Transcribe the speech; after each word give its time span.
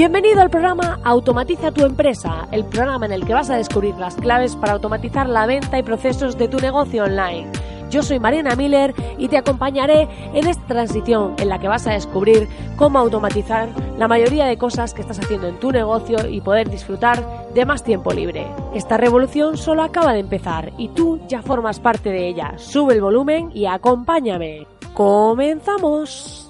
Bienvenido 0.00 0.40
al 0.40 0.48
programa 0.48 0.98
Automatiza 1.04 1.72
tu 1.72 1.84
empresa, 1.84 2.48
el 2.52 2.64
programa 2.64 3.04
en 3.04 3.12
el 3.12 3.26
que 3.26 3.34
vas 3.34 3.50
a 3.50 3.58
descubrir 3.58 3.94
las 3.96 4.14
claves 4.14 4.56
para 4.56 4.72
automatizar 4.72 5.28
la 5.28 5.44
venta 5.44 5.78
y 5.78 5.82
procesos 5.82 6.38
de 6.38 6.48
tu 6.48 6.56
negocio 6.56 7.04
online. 7.04 7.52
Yo 7.90 8.02
soy 8.02 8.18
Mariana 8.18 8.56
Miller 8.56 8.94
y 9.18 9.28
te 9.28 9.36
acompañaré 9.36 10.08
en 10.32 10.46
esta 10.46 10.66
transición 10.66 11.34
en 11.36 11.50
la 11.50 11.58
que 11.58 11.68
vas 11.68 11.86
a 11.86 11.92
descubrir 11.92 12.48
cómo 12.76 12.98
automatizar 12.98 13.68
la 13.98 14.08
mayoría 14.08 14.46
de 14.46 14.56
cosas 14.56 14.94
que 14.94 15.02
estás 15.02 15.18
haciendo 15.18 15.48
en 15.48 15.60
tu 15.60 15.70
negocio 15.70 16.26
y 16.26 16.40
poder 16.40 16.70
disfrutar 16.70 17.22
de 17.52 17.66
más 17.66 17.84
tiempo 17.84 18.14
libre. 18.14 18.46
Esta 18.74 18.96
revolución 18.96 19.58
solo 19.58 19.82
acaba 19.82 20.14
de 20.14 20.20
empezar 20.20 20.72
y 20.78 20.88
tú 20.88 21.20
ya 21.28 21.42
formas 21.42 21.78
parte 21.78 22.08
de 22.08 22.26
ella. 22.26 22.54
Sube 22.56 22.94
el 22.94 23.02
volumen 23.02 23.50
y 23.52 23.66
acompáñame. 23.66 24.66
¡Comenzamos! 24.94 26.49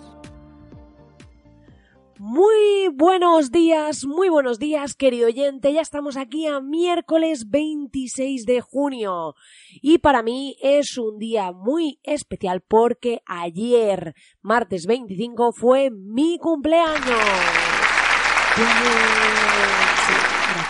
Muy 2.23 2.89
buenos 2.93 3.51
días, 3.51 4.05
muy 4.05 4.29
buenos 4.29 4.59
días, 4.59 4.95
querido 4.95 5.29
oyente. 5.29 5.73
Ya 5.73 5.81
estamos 5.81 6.19
aquí 6.19 6.47
a 6.47 6.61
miércoles 6.61 7.49
26 7.49 8.45
de 8.45 8.61
junio. 8.61 9.37
Y 9.81 9.97
para 9.97 10.23
mí 10.23 10.55
es 10.61 10.99
un 10.99 11.17
día 11.17 11.51
muy 11.53 11.99
especial 12.03 12.61
porque 12.61 13.23
ayer, 13.25 14.15
martes 14.43 14.85
25, 14.85 15.55
fue 15.55 15.91
mi 15.91 16.37
cumpleaños. 16.37 17.01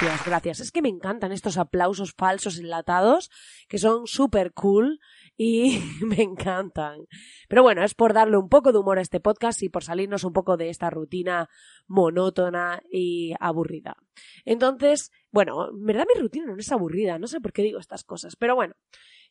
gracias, 0.00 0.24
gracias. 0.24 0.60
Es 0.60 0.70
que 0.70 0.82
me 0.82 0.88
encantan 0.88 1.32
estos 1.32 1.58
aplausos 1.58 2.14
falsos 2.16 2.58
enlatados 2.58 3.28
que 3.68 3.78
son 3.78 4.06
súper 4.06 4.52
cool 4.52 5.00
y 5.42 5.80
me 6.04 6.20
encantan. 6.20 7.06
Pero 7.48 7.62
bueno, 7.62 7.82
es 7.82 7.94
por 7.94 8.12
darle 8.12 8.36
un 8.36 8.50
poco 8.50 8.72
de 8.72 8.78
humor 8.78 8.98
a 8.98 9.00
este 9.00 9.20
podcast 9.20 9.62
y 9.62 9.70
por 9.70 9.82
salirnos 9.82 10.24
un 10.24 10.34
poco 10.34 10.58
de 10.58 10.68
esta 10.68 10.90
rutina 10.90 11.48
monótona 11.86 12.82
y 12.92 13.32
aburrida. 13.40 13.96
Entonces, 14.44 15.10
bueno, 15.30 15.70
en 15.70 15.86
verdad 15.86 16.04
mi 16.14 16.20
rutina 16.20 16.44
no 16.44 16.58
es 16.58 16.70
aburrida, 16.70 17.18
no 17.18 17.26
sé 17.26 17.40
por 17.40 17.54
qué 17.54 17.62
digo 17.62 17.78
estas 17.78 18.04
cosas, 18.04 18.36
pero 18.36 18.54
bueno. 18.54 18.74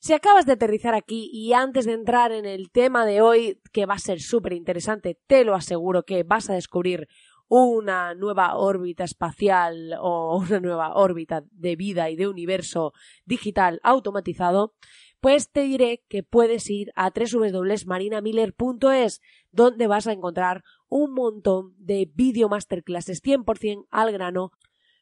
Si 0.02 0.14
acabas 0.14 0.46
de 0.46 0.54
aterrizar 0.54 0.96
aquí 0.96 1.30
y 1.32 1.52
antes 1.52 1.86
de 1.86 1.92
entrar 1.92 2.32
en 2.32 2.46
el 2.46 2.72
tema 2.72 3.06
de 3.06 3.22
hoy, 3.22 3.60
que 3.74 3.86
va 3.86 3.96
a 3.96 4.00
ser 4.00 4.22
súper 4.22 4.54
interesante, 4.54 5.20
te 5.28 5.44
lo 5.44 5.56
aseguro 5.56 6.04
que 6.04 6.24
vas 6.24 6.50
a 6.50 6.54
descubrir 6.54 7.10
una 7.50 8.14
nueva 8.14 8.56
órbita 8.56 9.04
espacial 9.04 9.96
o 10.00 10.38
una 10.50 10.60
nueva 10.60 10.94
órbita 10.94 11.44
de 11.52 11.76
vida 11.76 12.10
y 12.10 12.16
de 12.16 12.28
universo 12.28 12.94
digital 13.26 13.80
automatizado, 13.84 14.76
pues 15.20 15.52
te 15.52 15.62
diré 15.62 16.04
que 16.08 16.22
puedes 16.24 16.68
ir 16.70 16.92
a 16.96 17.12
www.marinamiller.es, 17.12 19.22
donde 19.52 19.88
vas 19.88 20.06
a 20.08 20.14
encontrar 20.14 20.64
un 20.88 21.14
montón 21.14 21.74
de 21.78 22.10
video 22.14 22.48
masterclasses 22.50 23.24
100% 23.24 23.88
al 23.90 24.12
grano 24.12 24.52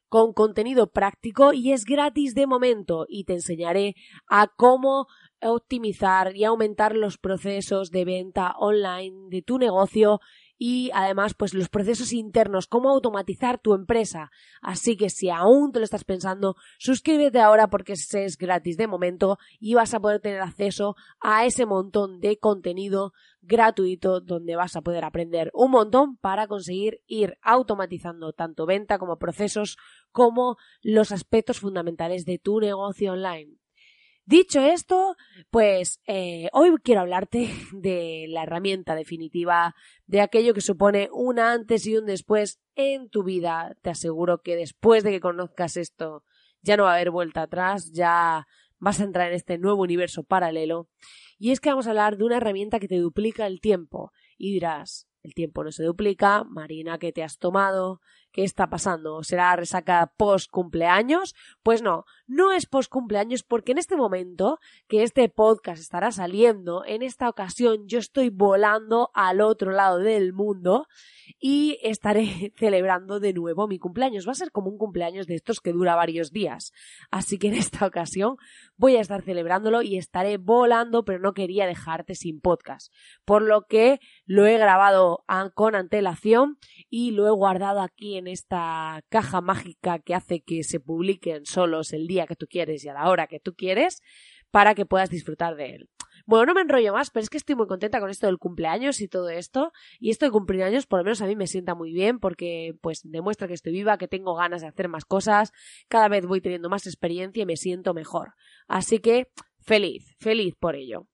con 0.10 0.34
contenido 0.34 0.88
práctico 0.88 1.54
y 1.54 1.74
es 1.74 1.84
gratis 1.84 2.34
de 2.34 2.48
momento 2.48 3.06
y 3.10 3.26
te 3.26 3.34
enseñaré 3.34 3.96
a 4.28 4.48
cómo 4.48 5.08
optimizar 5.42 6.34
y 6.36 6.46
aumentar 6.46 6.96
los 6.96 7.18
procesos 7.18 7.92
de 7.92 8.06
venta 8.06 8.54
online 8.58 9.28
de 9.30 9.42
tu 9.42 9.58
negocio 9.58 10.22
y 10.58 10.92
además 10.94 11.34
pues 11.34 11.54
los 11.54 11.70
procesos 11.70 12.14
internos, 12.14 12.68
cómo 12.68 12.90
automatizar 12.90 13.60
tu 13.60 13.74
empresa. 13.74 14.32
Así 14.62 14.98
que 14.98 15.10
si 15.10 15.30
aún 15.30 15.72
te 15.72 15.80
lo 15.80 15.86
estás 15.86 16.04
pensando, 16.04 16.56
suscríbete 16.80 17.40
ahora 17.40 17.68
porque 17.70 17.94
es 17.94 18.38
gratis 18.38 18.78
de 18.78 18.88
momento 18.88 19.38
y 19.60 19.74
vas 19.74 19.94
a 19.94 20.00
poder 20.00 20.20
tener 20.20 20.42
acceso 20.42 20.96
a 21.20 21.46
ese 21.46 21.66
montón 21.66 22.20
de 22.20 22.38
contenido 22.38 23.14
gratuito 23.42 24.20
donde 24.20 24.56
vas 24.56 24.76
a 24.76 24.82
poder 24.82 25.04
aprender 25.06 25.52
un 25.54 25.72
montón 25.72 26.18
para 26.18 26.48
conseguir 26.48 27.02
ir 27.08 27.38
automatizando 27.42 28.34
tanto 28.34 28.66
venta 28.66 29.00
como 29.00 29.18
procesos 29.18 29.78
como 30.12 30.58
los 30.82 31.12
aspectos 31.12 31.60
fundamentales 31.60 32.26
de 32.26 32.40
tu 32.40 32.60
negocio 32.60 33.14
online. 33.14 33.58
Dicho 34.28 34.60
esto, 34.60 35.16
pues 35.52 36.02
eh, 36.06 36.50
hoy 36.52 36.76
quiero 36.84 37.00
hablarte 37.00 37.50
de 37.72 38.26
la 38.28 38.44
herramienta 38.44 38.94
definitiva, 38.94 39.74
de 40.06 40.20
aquello 40.20 40.54
que 40.54 40.60
supone 40.60 41.08
un 41.14 41.40
antes 41.40 41.88
y 41.88 41.96
un 41.96 42.06
después 42.06 42.60
en 42.76 43.10
tu 43.10 43.24
vida. 43.24 43.78
Te 43.82 43.90
aseguro 43.90 44.42
que 44.42 44.58
después 44.58 45.06
de 45.06 45.12
que 45.12 45.22
conozcas 45.22 45.78
esto, 45.78 46.26
ya 46.62 46.76
no 46.76 46.84
va 46.84 46.92
a 46.92 46.96
haber 46.96 47.10
vuelta 47.10 47.44
atrás, 47.44 47.94
ya 47.94 48.48
vas 48.80 49.00
a 49.00 49.06
entrar 49.06 49.30
en 49.30 49.36
este 49.36 49.58
nuevo 49.58 49.82
universo 49.82 50.24
paralelo. 50.24 50.90
Y 51.40 51.52
es 51.52 51.62
que 51.62 51.70
vamos 51.70 51.88
a 51.88 51.92
hablar 51.92 52.18
de 52.18 52.26
una 52.26 52.36
herramienta 52.36 52.82
que 52.82 52.90
te 52.90 52.98
duplica 52.98 53.48
el 53.48 53.62
tiempo. 53.62 54.12
Y 54.38 54.52
dirás, 54.52 55.08
el 55.24 55.36
tiempo 55.36 55.64
no 55.64 55.72
se 55.72 55.84
duplica, 55.84 56.44
Marina, 56.44 56.98
¿qué 56.98 57.14
te 57.14 57.24
has 57.24 57.38
tomado? 57.38 58.02
¿Qué 58.38 58.44
está 58.44 58.70
pasando? 58.70 59.24
¿Será 59.24 59.56
resaca 59.56 60.14
post 60.16 60.52
cumpleaños? 60.52 61.34
Pues 61.64 61.82
no, 61.82 62.06
no 62.28 62.52
es 62.52 62.68
post 62.68 62.88
cumpleaños 62.88 63.42
porque 63.42 63.72
en 63.72 63.80
este 63.80 63.96
momento 63.96 64.60
que 64.88 65.02
este 65.02 65.28
podcast 65.28 65.82
estará 65.82 66.12
saliendo, 66.12 66.86
en 66.86 67.02
esta 67.02 67.30
ocasión 67.30 67.88
yo 67.88 67.98
estoy 67.98 68.30
volando 68.30 69.10
al 69.16 69.42
otro 69.42 69.72
lado 69.72 69.98
del 69.98 70.34
mundo 70.34 70.86
y 71.40 71.80
estaré 71.82 72.54
celebrando 72.58 73.20
de 73.20 73.34
nuevo 73.34 73.68
mi 73.68 73.80
cumpleaños. 73.80 74.28
Va 74.28 74.34
a 74.34 74.36
ser 74.36 74.52
como 74.52 74.70
un 74.70 74.78
cumpleaños 74.78 75.26
de 75.26 75.34
estos 75.34 75.60
que 75.60 75.74
dura 75.74 75.96
varios 75.96 76.32
días. 76.32 76.74
Así 77.10 77.40
que 77.40 77.48
en 77.48 77.56
esta 77.56 77.88
ocasión 77.88 78.38
voy 78.76 78.98
a 78.98 79.02
estar 79.02 79.24
celebrándolo 79.24 79.82
y 79.82 79.98
estaré 79.98 80.38
volando, 80.38 81.06
pero 81.06 81.18
no 81.18 81.34
quería 81.34 81.66
dejarte 81.66 82.14
sin 82.14 82.40
podcast. 82.40 82.94
Por 83.26 83.42
lo 83.42 83.64
que 83.64 84.00
lo 84.28 84.46
he 84.46 84.60
grabado 84.60 85.26
con 85.56 85.74
antelación 85.74 86.60
y 86.88 87.10
lo 87.12 87.26
he 87.26 87.32
guardado 87.32 87.82
aquí 87.82 88.16
en 88.16 88.27
esta 88.28 89.02
caja 89.10 89.42
mágica 89.42 90.00
que 90.00 90.16
hace 90.16 90.42
que 90.42 90.64
se 90.64 90.80
publiquen 90.80 91.46
solos 91.46 91.94
el 91.94 92.08
día 92.08 92.28
que 92.28 92.36
tú 92.36 92.48
quieres 92.48 92.84
y 92.84 92.90
a 92.90 92.94
la 92.94 93.10
hora 93.10 93.28
que 93.28 93.40
tú 93.40 93.56
quieres 93.56 94.02
para 94.52 94.76
que 94.76 94.86
puedas 94.86 95.10
disfrutar 95.10 95.56
de 95.56 95.76
él. 95.76 95.90
Bueno, 96.26 96.48
no 96.48 96.54
me 96.56 96.62
enrollo 96.62 96.94
más, 96.94 97.10
pero 97.10 97.24
es 97.24 97.30
que 97.30 97.38
estoy 97.38 97.56
muy 97.56 97.68
contenta 97.68 98.00
con 98.00 98.10
esto 98.10 98.28
del 98.28 98.38
cumpleaños 98.38 99.02
y 99.02 99.08
todo 99.08 99.30
esto. 99.30 99.72
Y 100.00 100.10
esto 100.10 100.26
de 100.26 100.32
cumpleaños, 100.32 100.86
por 100.86 101.00
lo 101.00 101.04
menos 101.04 101.22
a 101.22 101.28
mí 101.28 101.36
me 101.36 101.48
sienta 101.48 101.76
muy 101.76 101.94
bien 101.94 102.20
porque, 102.20 102.74
pues, 102.82 103.02
demuestra 103.04 103.48
que 103.48 103.54
estoy 103.54 103.74
viva, 103.74 103.98
que 103.98 104.08
tengo 104.08 104.36
ganas 104.36 104.62
de 104.62 104.68
hacer 104.68 104.90
más 104.90 105.06
cosas. 105.06 105.52
Cada 105.88 106.08
vez 106.08 106.26
voy 106.26 106.42
teniendo 106.42 106.70
más 106.70 106.88
experiencia 106.88 107.44
y 107.44 107.46
me 107.46 107.56
siento 107.56 107.94
mejor. 107.94 108.34
Así 108.68 109.00
que, 109.00 109.28
feliz, 109.60 110.16
feliz 110.20 110.56
por 110.60 110.76
ello. 110.76 111.08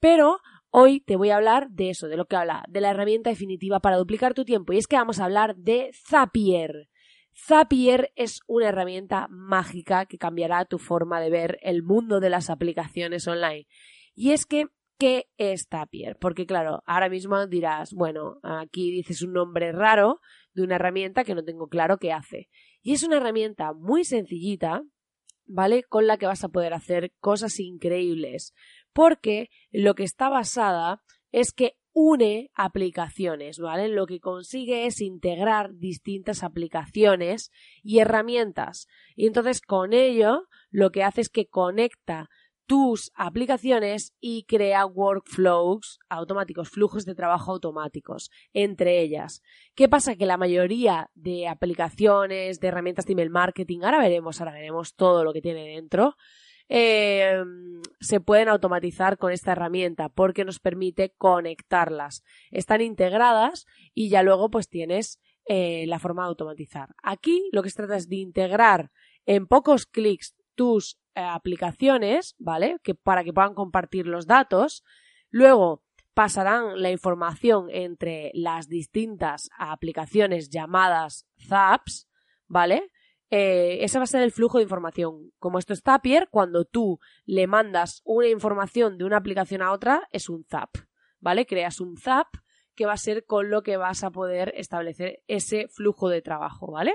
Pero 0.00 0.38
Hoy 0.70 1.00
te 1.00 1.16
voy 1.16 1.30
a 1.30 1.36
hablar 1.36 1.70
de 1.70 1.90
eso, 1.90 2.08
de 2.08 2.18
lo 2.18 2.26
que 2.26 2.36
habla, 2.36 2.62
de 2.68 2.82
la 2.82 2.90
herramienta 2.90 3.30
definitiva 3.30 3.80
para 3.80 3.96
duplicar 3.96 4.34
tu 4.34 4.44
tiempo. 4.44 4.74
Y 4.74 4.78
es 4.78 4.86
que 4.86 4.96
vamos 4.96 5.18
a 5.18 5.24
hablar 5.24 5.56
de 5.56 5.90
Zapier. 5.94 6.88
Zapier 7.34 8.12
es 8.16 8.40
una 8.46 8.68
herramienta 8.68 9.28
mágica 9.30 10.04
que 10.04 10.18
cambiará 10.18 10.66
tu 10.66 10.78
forma 10.78 11.20
de 11.20 11.30
ver 11.30 11.58
el 11.62 11.82
mundo 11.82 12.20
de 12.20 12.28
las 12.28 12.50
aplicaciones 12.50 13.26
online. 13.26 13.66
Y 14.14 14.32
es 14.32 14.44
que, 14.44 14.66
¿qué 14.98 15.30
es 15.38 15.68
Zapier? 15.70 16.18
Porque 16.20 16.44
claro, 16.44 16.82
ahora 16.84 17.08
mismo 17.08 17.46
dirás, 17.46 17.94
bueno, 17.94 18.38
aquí 18.42 18.90
dices 18.90 19.22
un 19.22 19.32
nombre 19.32 19.72
raro 19.72 20.20
de 20.52 20.64
una 20.64 20.74
herramienta 20.74 21.24
que 21.24 21.34
no 21.34 21.44
tengo 21.44 21.68
claro 21.68 21.96
qué 21.96 22.12
hace. 22.12 22.50
Y 22.82 22.92
es 22.92 23.02
una 23.04 23.16
herramienta 23.16 23.72
muy 23.72 24.04
sencillita, 24.04 24.82
¿vale? 25.46 25.82
Con 25.84 26.06
la 26.06 26.18
que 26.18 26.26
vas 26.26 26.44
a 26.44 26.50
poder 26.50 26.74
hacer 26.74 27.12
cosas 27.20 27.58
increíbles 27.58 28.52
porque 28.92 29.50
lo 29.70 29.94
que 29.94 30.04
está 30.04 30.28
basada 30.28 31.02
es 31.30 31.52
que 31.52 31.76
une 31.92 32.50
aplicaciones, 32.54 33.58
¿vale? 33.58 33.88
Lo 33.88 34.06
que 34.06 34.20
consigue 34.20 34.86
es 34.86 35.00
integrar 35.00 35.74
distintas 35.74 36.44
aplicaciones 36.44 37.50
y 37.82 37.98
herramientas. 37.98 38.86
Y 39.16 39.26
entonces 39.26 39.60
con 39.60 39.92
ello 39.92 40.46
lo 40.70 40.90
que 40.90 41.02
hace 41.02 41.22
es 41.22 41.28
que 41.28 41.48
conecta 41.48 42.28
tus 42.68 43.10
aplicaciones 43.14 44.14
y 44.20 44.44
crea 44.44 44.84
workflows 44.84 45.98
automáticos, 46.10 46.68
flujos 46.68 47.06
de 47.06 47.14
trabajo 47.14 47.52
automáticos 47.52 48.30
entre 48.52 49.00
ellas. 49.00 49.42
¿Qué 49.74 49.88
pasa? 49.88 50.16
Que 50.16 50.26
la 50.26 50.36
mayoría 50.36 51.10
de 51.14 51.48
aplicaciones, 51.48 52.60
de 52.60 52.68
herramientas 52.68 53.06
de 53.06 53.14
email 53.14 53.30
marketing, 53.30 53.80
ahora 53.82 53.98
veremos, 53.98 54.40
ahora 54.40 54.52
veremos 54.52 54.94
todo 54.94 55.24
lo 55.24 55.32
que 55.32 55.40
tiene 55.40 55.66
dentro, 55.66 56.14
eh, 56.68 57.42
se 58.00 58.20
pueden 58.20 58.48
automatizar 58.48 59.18
con 59.18 59.32
esta 59.32 59.52
herramienta 59.52 60.08
porque 60.08 60.44
nos 60.44 60.60
permite 60.60 61.14
conectarlas. 61.16 62.22
Están 62.50 62.80
integradas 62.80 63.66
y 63.94 64.08
ya 64.08 64.22
luego 64.22 64.50
pues 64.50 64.68
tienes 64.68 65.20
eh, 65.46 65.86
la 65.86 65.98
forma 65.98 66.22
de 66.22 66.28
automatizar. 66.28 66.94
Aquí 67.02 67.48
lo 67.52 67.62
que 67.62 67.70
se 67.70 67.76
trata 67.76 67.96
es 67.96 68.08
de 68.08 68.16
integrar 68.16 68.90
en 69.26 69.46
pocos 69.46 69.86
clics 69.86 70.34
tus 70.54 70.98
eh, 71.14 71.20
aplicaciones, 71.20 72.34
¿vale? 72.38 72.76
Que 72.82 72.94
para 72.94 73.24
que 73.24 73.32
puedan 73.32 73.54
compartir 73.54 74.06
los 74.06 74.26
datos. 74.26 74.84
Luego 75.30 75.82
pasarán 76.14 76.82
la 76.82 76.90
información 76.90 77.68
entre 77.70 78.30
las 78.34 78.68
distintas 78.68 79.50
aplicaciones 79.56 80.50
llamadas 80.50 81.26
Zaps, 81.48 82.08
¿vale? 82.46 82.90
Eh, 83.30 83.84
ese 83.84 83.98
va 83.98 84.04
a 84.04 84.06
ser 84.06 84.22
el 84.22 84.32
flujo 84.32 84.58
de 84.58 84.64
información. 84.64 85.32
Como 85.38 85.58
esto 85.58 85.72
es 85.72 85.82
Zapier, 85.82 86.28
cuando 86.30 86.64
tú 86.64 86.98
le 87.24 87.46
mandas 87.46 88.00
una 88.04 88.28
información 88.28 88.96
de 88.96 89.04
una 89.04 89.18
aplicación 89.18 89.62
a 89.62 89.72
otra, 89.72 90.08
es 90.12 90.28
un 90.28 90.44
Zap, 90.44 90.70
¿vale? 91.20 91.46
Creas 91.46 91.80
un 91.80 91.96
Zap 91.98 92.28
que 92.74 92.86
va 92.86 92.92
a 92.92 92.98
ser 92.98 93.24
con 93.24 93.50
lo 93.50 93.62
que 93.62 93.76
vas 93.76 94.04
a 94.04 94.10
poder 94.10 94.54
establecer 94.56 95.20
ese 95.26 95.68
flujo 95.68 96.08
de 96.08 96.22
trabajo, 96.22 96.70
¿vale? 96.70 96.94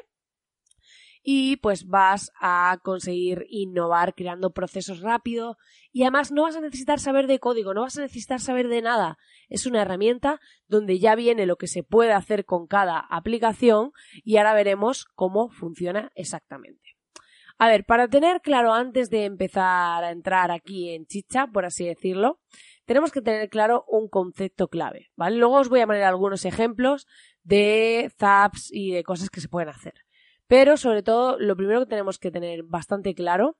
Y 1.23 1.55
pues 1.57 1.87
vas 1.87 2.31
a 2.39 2.77
conseguir 2.83 3.45
innovar 3.49 4.13
creando 4.13 4.51
procesos 4.51 4.99
rápido 4.99 5.57
y 5.91 6.03
además 6.03 6.31
no 6.31 6.43
vas 6.43 6.57
a 6.57 6.61
necesitar 6.61 6.99
saber 6.99 7.27
de 7.27 7.39
código, 7.39 7.73
no 7.73 7.81
vas 7.81 7.97
a 7.97 8.01
necesitar 8.01 8.41
saber 8.41 8.67
de 8.67 8.81
nada. 8.81 9.17
Es 9.47 9.65
una 9.65 9.81
herramienta 9.81 10.41
donde 10.67 10.99
ya 10.99 11.15
viene 11.15 11.45
lo 11.45 11.55
que 11.55 11.67
se 11.67 11.83
puede 11.83 12.11
hacer 12.11 12.43
con 12.45 12.67
cada 12.67 12.99
aplicación 12.99 13.91
y 14.23 14.37
ahora 14.37 14.53
veremos 14.53 15.05
cómo 15.15 15.49
funciona 15.49 16.11
exactamente. 16.13 16.97
A 17.57 17.67
ver, 17.69 17.85
para 17.85 18.09
tener 18.09 18.41
claro 18.41 18.73
antes 18.73 19.09
de 19.09 19.25
empezar 19.25 20.03
a 20.03 20.11
entrar 20.11 20.51
aquí 20.51 20.89
en 20.89 21.05
chicha, 21.05 21.47
por 21.47 21.65
así 21.65 21.85
decirlo, 21.85 22.41
tenemos 22.85 23.11
que 23.11 23.21
tener 23.21 23.47
claro 23.49 23.85
un 23.87 24.09
concepto 24.09 24.67
clave, 24.67 25.11
¿vale? 25.15 25.37
Luego 25.37 25.57
os 25.59 25.69
voy 25.69 25.79
a 25.79 25.87
poner 25.87 26.03
algunos 26.03 26.43
ejemplos 26.43 27.07
de 27.43 28.11
zaps 28.17 28.69
y 28.73 28.91
de 28.91 29.03
cosas 29.03 29.29
que 29.29 29.39
se 29.39 29.47
pueden 29.47 29.69
hacer. 29.69 29.93
Pero 30.47 30.77
sobre 30.77 31.03
todo, 31.03 31.37
lo 31.39 31.55
primero 31.55 31.81
que 31.81 31.87
tenemos 31.87 32.19
que 32.19 32.31
tener 32.31 32.63
bastante 32.63 33.15
claro 33.15 33.57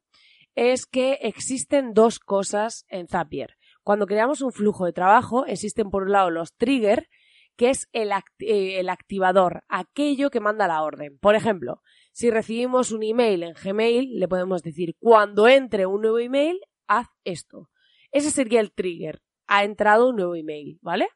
es 0.55 0.85
que 0.85 1.13
existen 1.21 1.93
dos 1.93 2.19
cosas 2.19 2.85
en 2.89 3.07
Zapier. 3.07 3.55
Cuando 3.81 4.05
creamos 4.05 4.41
un 4.41 4.51
flujo 4.51 4.85
de 4.85 4.93
trabajo, 4.93 5.45
existen 5.45 5.89
por 5.89 6.03
un 6.03 6.11
lado 6.11 6.29
los 6.29 6.53
trigger, 6.55 7.09
que 7.55 7.69
es 7.69 7.87
el, 7.91 8.11
eh, 8.39 8.79
el, 8.79 8.89
activador, 8.89 9.63
aquello 9.67 10.29
que 10.29 10.39
manda 10.39 10.67
la 10.67 10.81
orden. 10.81 11.17
Por 11.19 11.35
ejemplo, 11.35 11.81
si 12.11 12.31
recibimos 12.31 12.91
un 12.91 13.03
email 13.03 13.43
en 13.43 13.53
Gmail, 13.53 14.19
le 14.19 14.27
podemos 14.27 14.63
decir, 14.63 14.95
cuando 14.99 15.47
entre 15.47 15.85
un 15.85 16.01
nuevo 16.01 16.19
email, 16.19 16.59
haz 16.87 17.07
esto. 17.23 17.69
Ese 18.11 18.31
sería 18.31 18.59
el 18.59 18.71
trigger. 18.71 19.21
Ha 19.47 19.63
entrado 19.63 20.09
un 20.09 20.15
nuevo 20.15 20.35
email, 20.35 20.79
¿vale? 20.81 21.07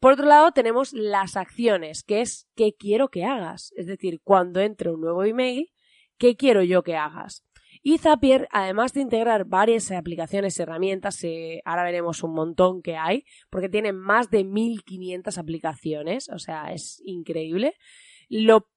Por 0.00 0.14
otro 0.14 0.24
lado, 0.24 0.52
tenemos 0.52 0.94
las 0.94 1.36
acciones, 1.36 2.02
que 2.02 2.22
es 2.22 2.48
qué 2.56 2.74
quiero 2.74 3.10
que 3.10 3.24
hagas. 3.24 3.72
Es 3.76 3.86
decir, 3.86 4.20
cuando 4.24 4.60
entre 4.60 4.90
un 4.90 5.02
nuevo 5.02 5.24
email, 5.24 5.70
¿qué 6.16 6.36
quiero 6.36 6.62
yo 6.62 6.82
que 6.82 6.96
hagas? 6.96 7.44
Y 7.82 7.98
Zapier, 7.98 8.48
además 8.50 8.94
de 8.94 9.02
integrar 9.02 9.44
varias 9.44 9.90
aplicaciones 9.90 10.58
y 10.58 10.62
herramientas, 10.62 11.22
eh, 11.24 11.60
ahora 11.66 11.84
veremos 11.84 12.22
un 12.22 12.32
montón 12.32 12.82
que 12.82 12.96
hay, 12.96 13.24
porque 13.50 13.68
tiene 13.68 13.92
más 13.92 14.30
de 14.30 14.44
1500 14.44 15.36
aplicaciones, 15.36 16.30
o 16.30 16.38
sea, 16.38 16.72
es 16.72 17.00
increíble. 17.04 17.74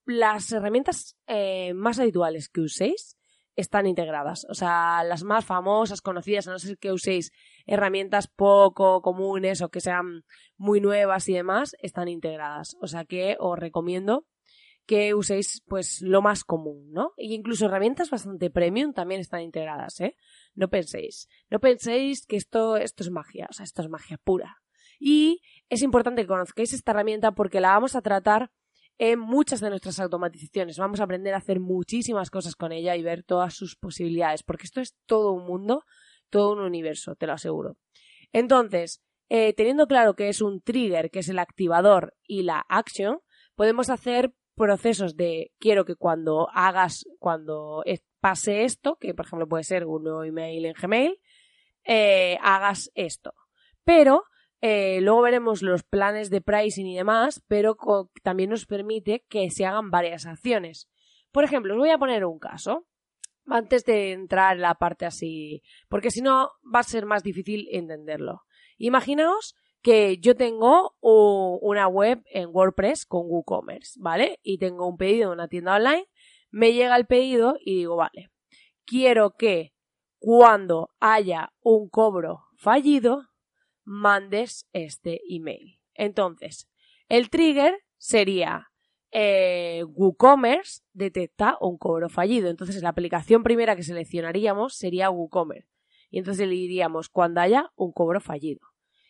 las 0.06 0.52
herramientas 0.52 1.16
eh, 1.28 1.74
más 1.74 2.00
habituales 2.00 2.50
que 2.50 2.62
uséis 2.62 3.18
están 3.56 3.88
integradas. 3.88 4.46
O 4.50 4.54
sea, 4.54 5.04
las 5.04 5.24
más 5.24 5.46
famosas, 5.46 6.02
conocidas, 6.02 6.48
a 6.48 6.52
no 6.52 6.60
ser 6.60 6.78
que 6.78 6.92
uséis 6.92 7.32
herramientas 7.66 8.28
poco 8.28 9.02
comunes 9.02 9.62
o 9.62 9.70
que 9.70 9.82
sean 9.82 10.26
muy 10.58 10.82
nuevas 10.82 11.30
y 11.30 11.34
demás, 11.34 11.76
están 11.80 12.08
integradas. 12.08 12.76
O 12.82 12.88
sea 12.88 13.06
que 13.06 13.36
os 13.40 13.58
recomiendo 13.58 14.26
que 14.86 15.14
uséis 15.14 15.62
pues 15.68 16.02
lo 16.02 16.22
más 16.22 16.44
común, 16.44 16.92
¿no? 16.92 17.14
Y 17.18 17.34
incluso 17.34 17.66
herramientas 17.66 18.10
bastante 18.10 18.50
premium 18.50 18.94
también 18.94 19.22
están 19.22 19.42
integradas, 19.42 20.00
¿eh? 20.02 20.18
No 20.56 20.70
penséis, 20.70 21.30
no 21.50 21.60
penséis 21.60 22.26
que 22.26 22.36
esto, 22.36 22.78
esto 22.78 23.04
es 23.04 23.10
magia, 23.10 23.48
o 23.50 23.54
sea, 23.54 23.64
esto 23.64 23.82
es 23.82 23.90
magia 23.90 24.18
pura. 24.18 24.58
Y 25.00 25.42
es 25.70 25.82
importante 25.82 26.24
que 26.24 26.28
conozcáis 26.28 26.74
esta 26.74 26.92
herramienta 26.92 27.32
porque 27.32 27.62
la 27.62 27.70
vamos 27.70 27.96
a 27.96 28.02
tratar 28.02 28.52
en 28.98 29.20
muchas 29.20 29.60
de 29.60 29.70
nuestras 29.70 30.00
automatizaciones. 30.00 30.78
Vamos 30.78 31.00
a 31.00 31.04
aprender 31.04 31.34
a 31.34 31.38
hacer 31.38 31.60
muchísimas 31.60 32.30
cosas 32.30 32.56
con 32.56 32.72
ella 32.72 32.96
y 32.96 33.04
ver 33.04 33.24
todas 33.24 33.54
sus 33.54 33.76
posibilidades, 33.76 34.44
porque 34.44 34.66
esto 34.66 34.82
es 34.82 34.96
todo 35.06 35.32
un 35.32 35.46
mundo, 35.46 35.84
todo 36.30 36.54
un 36.54 36.60
universo, 36.60 37.16
te 37.16 37.28
lo 37.28 37.34
aseguro. 37.34 37.78
Entonces, 38.32 39.02
eh, 39.30 39.54
teniendo 39.54 39.88
claro 39.88 40.16
que 40.16 40.30
es 40.30 40.42
un 40.42 40.62
trigger, 40.62 41.10
que 41.10 41.20
es 41.20 41.30
el 41.30 41.40
activador 41.40 42.16
y 42.24 42.44
la 42.44 42.66
action, 42.70 43.20
podemos 43.56 43.90
hacer 43.90 44.34
procesos 44.56 45.16
de 45.16 45.52
quiero 45.60 45.86
que 45.86 45.96
cuando 45.96 46.48
hagas, 46.54 47.06
cuando 47.20 47.84
pase 48.20 48.64
esto, 48.64 48.98
que 49.00 49.14
por 49.14 49.26
ejemplo 49.26 49.48
puede 49.48 49.64
ser 49.64 49.86
un 49.86 50.04
nuevo 50.04 50.24
email 50.24 50.66
en 50.66 50.74
Gmail, 50.80 51.20
eh, 51.84 52.38
hagas 52.42 52.92
esto. 52.96 53.34
Pero 53.84 54.24
eh, 54.66 55.02
luego 55.02 55.24
veremos 55.24 55.62
los 55.62 55.84
planes 55.84 56.30
de 56.30 56.40
pricing 56.40 56.88
y 56.88 56.96
demás, 56.96 57.44
pero 57.50 57.76
también 58.22 58.50
nos 58.50 58.66
permite 58.66 59.26
que 59.28 59.50
se 59.50 59.66
hagan 59.66 59.92
varias 59.92 60.26
acciones. 60.26 60.88
Por 61.34 61.44
ejemplo, 61.44 61.74
os 61.74 61.80
voy 61.80 61.90
a 61.90 61.98
poner 61.98 62.24
un 62.24 62.40
caso 62.40 62.88
antes 63.46 63.84
de 63.84 64.14
entrar 64.14 64.56
en 64.56 64.62
la 64.62 64.76
parte 64.76 65.06
así, 65.06 65.64
porque 65.90 66.12
si 66.12 66.22
no 66.22 66.50
va 66.74 66.80
a 66.80 66.84
ser 66.84 67.06
más 67.06 67.24
difícil 67.24 67.68
entenderlo. 67.72 68.44
Imaginaos 68.78 69.54
que 69.82 70.20
yo 70.20 70.34
tengo 70.38 70.96
una 71.02 71.90
web 71.90 72.24
en 72.32 72.48
WordPress 72.54 73.06
con 73.06 73.24
WooCommerce, 73.26 74.00
¿vale? 74.00 74.40
Y 74.44 74.60
tengo 74.60 74.88
un 74.88 74.96
pedido 74.96 75.26
en 75.26 75.40
una 75.40 75.50
tienda 75.50 75.76
online, 75.76 76.06
me 76.52 76.72
llega 76.72 76.96
el 76.96 77.06
pedido 77.06 77.58
y 77.60 77.80
digo, 77.80 77.98
vale, 77.98 78.30
quiero 78.86 79.32
que 79.32 79.74
cuando 80.20 80.92
haya 81.02 81.52
un 81.60 81.90
cobro 81.90 82.46
fallido, 82.56 83.26
mandes 83.84 84.68
este 84.74 85.22
email. 85.30 85.80
Entonces, 85.94 86.70
el 87.10 87.30
trigger 87.30 87.80
sería 87.98 88.72
eh, 89.12 89.84
WooCommerce 89.86 90.82
detecta 90.94 91.58
un 91.62 91.78
cobro 91.78 92.10
fallido. 92.10 92.50
Entonces, 92.50 92.82
la 92.82 92.90
aplicación 92.90 93.44
primera 93.44 93.76
que 93.76 93.84
seleccionaríamos 93.84 94.76
sería 94.76 95.12
WooCommerce. 95.12 95.70
Y 96.10 96.20
entonces 96.20 96.48
le 96.48 96.54
diríamos 96.54 97.10
cuando 97.10 97.42
haya 97.42 97.72
un 97.76 97.92
cobro 97.92 98.20
fallido. 98.20 98.62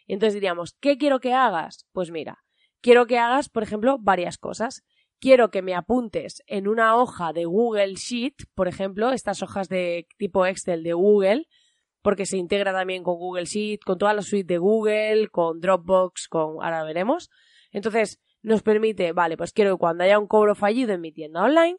Y 0.05 0.13
entonces 0.13 0.33
diríamos, 0.33 0.73
¿qué 0.79 0.97
quiero 0.97 1.19
que 1.19 1.33
hagas? 1.33 1.87
Pues 1.91 2.11
mira, 2.11 2.43
quiero 2.81 3.07
que 3.07 3.17
hagas, 3.17 3.49
por 3.49 3.63
ejemplo, 3.63 3.97
varias 3.99 4.37
cosas. 4.37 4.83
Quiero 5.19 5.51
que 5.51 5.61
me 5.61 5.73
apuntes 5.73 6.43
en 6.47 6.67
una 6.67 6.97
hoja 6.97 7.31
de 7.31 7.45
Google 7.45 7.95
Sheet, 7.95 8.35
por 8.55 8.67
ejemplo, 8.67 9.11
estas 9.11 9.41
hojas 9.41 9.69
de 9.69 10.07
tipo 10.17 10.45
Excel 10.45 10.83
de 10.83 10.93
Google, 10.93 11.47
porque 12.03 12.27
se 12.27 12.37
integra 12.37 12.71
también 12.71 13.01
con 13.01 13.15
Google 13.15 13.45
Sheet, 13.45 13.79
con 13.83 13.97
toda 13.97 14.13
la 14.13 14.21
suite 14.21 14.53
de 14.53 14.57
Google, 14.59 15.29
con 15.29 15.59
Dropbox, 15.59 16.27
con 16.27 16.63
ahora 16.63 16.83
veremos. 16.83 17.31
Entonces, 17.71 18.21
nos 18.43 18.61
permite, 18.61 19.13
vale, 19.13 19.37
pues 19.37 19.53
quiero 19.53 19.75
que 19.75 19.79
cuando 19.79 20.03
haya 20.03 20.19
un 20.19 20.27
cobro 20.27 20.53
fallido 20.53 20.93
en 20.93 21.01
mi 21.01 21.11
tienda 21.11 21.41
online, 21.41 21.77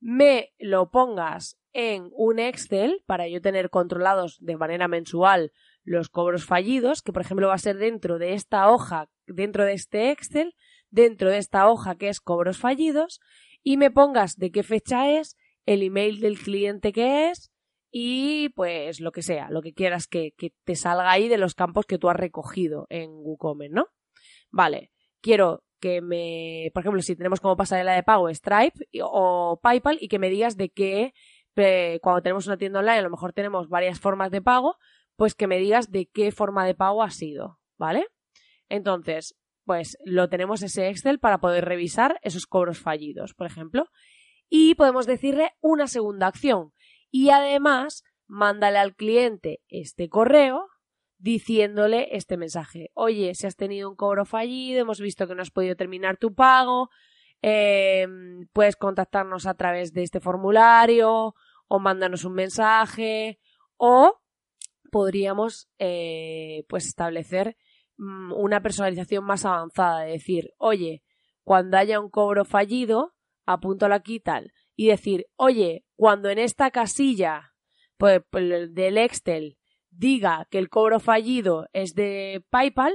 me 0.00 0.52
lo 0.58 0.90
pongas 0.90 1.58
en 1.72 2.08
un 2.12 2.38
Excel 2.38 3.04
para 3.06 3.28
yo 3.28 3.40
tener 3.40 3.70
controlados 3.70 4.38
de 4.40 4.56
manera 4.56 4.88
mensual 4.88 5.52
los 5.84 6.08
cobros 6.08 6.44
fallidos, 6.44 7.02
que 7.02 7.12
por 7.12 7.22
ejemplo 7.22 7.48
va 7.48 7.54
a 7.54 7.58
ser 7.58 7.76
dentro 7.76 8.18
de 8.18 8.32
esta 8.34 8.70
hoja, 8.70 9.10
dentro 9.26 9.64
de 9.64 9.74
este 9.74 10.10
Excel, 10.10 10.54
dentro 10.90 11.30
de 11.30 11.38
esta 11.38 11.68
hoja 11.68 11.96
que 11.96 12.08
es 12.08 12.20
cobros 12.20 12.58
fallidos, 12.58 13.20
y 13.62 13.76
me 13.76 13.90
pongas 13.90 14.36
de 14.36 14.50
qué 14.50 14.62
fecha 14.62 15.10
es, 15.10 15.36
el 15.66 15.82
email 15.82 16.20
del 16.20 16.38
cliente 16.38 16.92
que 16.92 17.30
es, 17.30 17.51
y 17.94 18.48
pues 18.50 19.00
lo 19.00 19.12
que 19.12 19.20
sea, 19.20 19.50
lo 19.50 19.60
que 19.60 19.74
quieras 19.74 20.06
que, 20.06 20.32
te 20.64 20.74
salga 20.76 21.12
ahí 21.12 21.28
de 21.28 21.36
los 21.36 21.54
campos 21.54 21.84
que 21.84 21.98
tú 21.98 22.08
has 22.08 22.16
recogido 22.16 22.86
en 22.88 23.10
WooCommerce, 23.10 23.74
¿no? 23.74 23.88
Vale, 24.50 24.90
quiero 25.20 25.62
que 25.78 26.00
me, 26.00 26.70
por 26.72 26.80
ejemplo, 26.80 27.02
si 27.02 27.14
tenemos 27.16 27.40
como 27.40 27.56
pasarela 27.56 27.92
de 27.92 28.02
pago 28.02 28.30
Stripe 28.30 28.86
o 29.02 29.60
PayPal 29.62 29.98
y 30.00 30.08
que 30.08 30.18
me 30.18 30.30
digas 30.30 30.56
de 30.56 30.70
qué, 30.70 31.12
cuando 32.00 32.22
tenemos 32.22 32.46
una 32.46 32.56
tienda 32.56 32.78
online, 32.78 32.98
a 32.98 33.02
lo 33.02 33.10
mejor 33.10 33.34
tenemos 33.34 33.68
varias 33.68 34.00
formas 34.00 34.30
de 34.30 34.40
pago, 34.40 34.78
pues 35.16 35.34
que 35.34 35.46
me 35.46 35.58
digas 35.58 35.90
de 35.90 36.06
qué 36.06 36.32
forma 36.32 36.64
de 36.64 36.74
pago 36.74 37.02
ha 37.02 37.10
sido, 37.10 37.60
¿vale? 37.76 38.06
Entonces, 38.70 39.36
pues 39.66 39.98
lo 40.06 40.30
tenemos 40.30 40.62
ese 40.62 40.88
Excel 40.88 41.18
para 41.18 41.38
poder 41.38 41.66
revisar 41.66 42.18
esos 42.22 42.46
cobros 42.46 42.78
fallidos, 42.78 43.34
por 43.34 43.46
ejemplo. 43.46 43.90
Y 44.48 44.76
podemos 44.76 45.06
decirle 45.06 45.52
una 45.60 45.86
segunda 45.88 46.26
acción, 46.26 46.72
y 47.12 47.30
además 47.30 48.02
mándale 48.26 48.78
al 48.78 48.96
cliente 48.96 49.60
este 49.68 50.08
correo 50.08 50.66
diciéndole 51.18 52.08
este 52.16 52.36
mensaje. 52.36 52.90
Oye, 52.94 53.34
si 53.36 53.46
has 53.46 53.54
tenido 53.54 53.88
un 53.88 53.94
cobro 53.94 54.24
fallido, 54.24 54.80
hemos 54.80 55.00
visto 55.00 55.28
que 55.28 55.36
no 55.36 55.42
has 55.42 55.52
podido 55.52 55.76
terminar 55.76 56.16
tu 56.16 56.34
pago, 56.34 56.88
em, 57.42 58.48
puedes 58.52 58.74
contactarnos 58.74 59.46
a 59.46 59.54
través 59.54 59.92
de 59.92 60.02
este 60.02 60.18
formulario 60.18 61.34
o 61.68 61.78
mándanos 61.78 62.24
un 62.24 62.34
mensaje 62.34 63.38
O 63.76 64.20
podríamos 64.90 65.68
eh, 65.78 66.64
pues 66.68 66.86
establecer 66.86 67.56
mm, 67.96 68.32
una 68.32 68.60
personalización 68.62 69.24
más 69.24 69.44
avanzada, 69.44 70.00
de 70.00 70.12
decir, 70.12 70.50
oye, 70.58 71.02
cuando 71.44 71.76
haya 71.78 71.98
un 72.00 72.10
cobro 72.10 72.44
fallido, 72.44 73.14
apúntalo 73.46 73.94
aquí 73.94 74.20
tal. 74.20 74.52
Y 74.74 74.88
decir, 74.88 75.26
oye, 75.36 75.84
cuando 75.96 76.30
en 76.30 76.38
esta 76.38 76.70
casilla 76.70 77.54
pues, 77.96 78.22
pues, 78.30 78.74
del 78.74 78.98
Excel 78.98 79.58
diga 79.90 80.46
que 80.50 80.58
el 80.58 80.68
cobro 80.68 80.98
fallido 80.98 81.68
es 81.72 81.94
de 81.94 82.44
PayPal, 82.50 82.94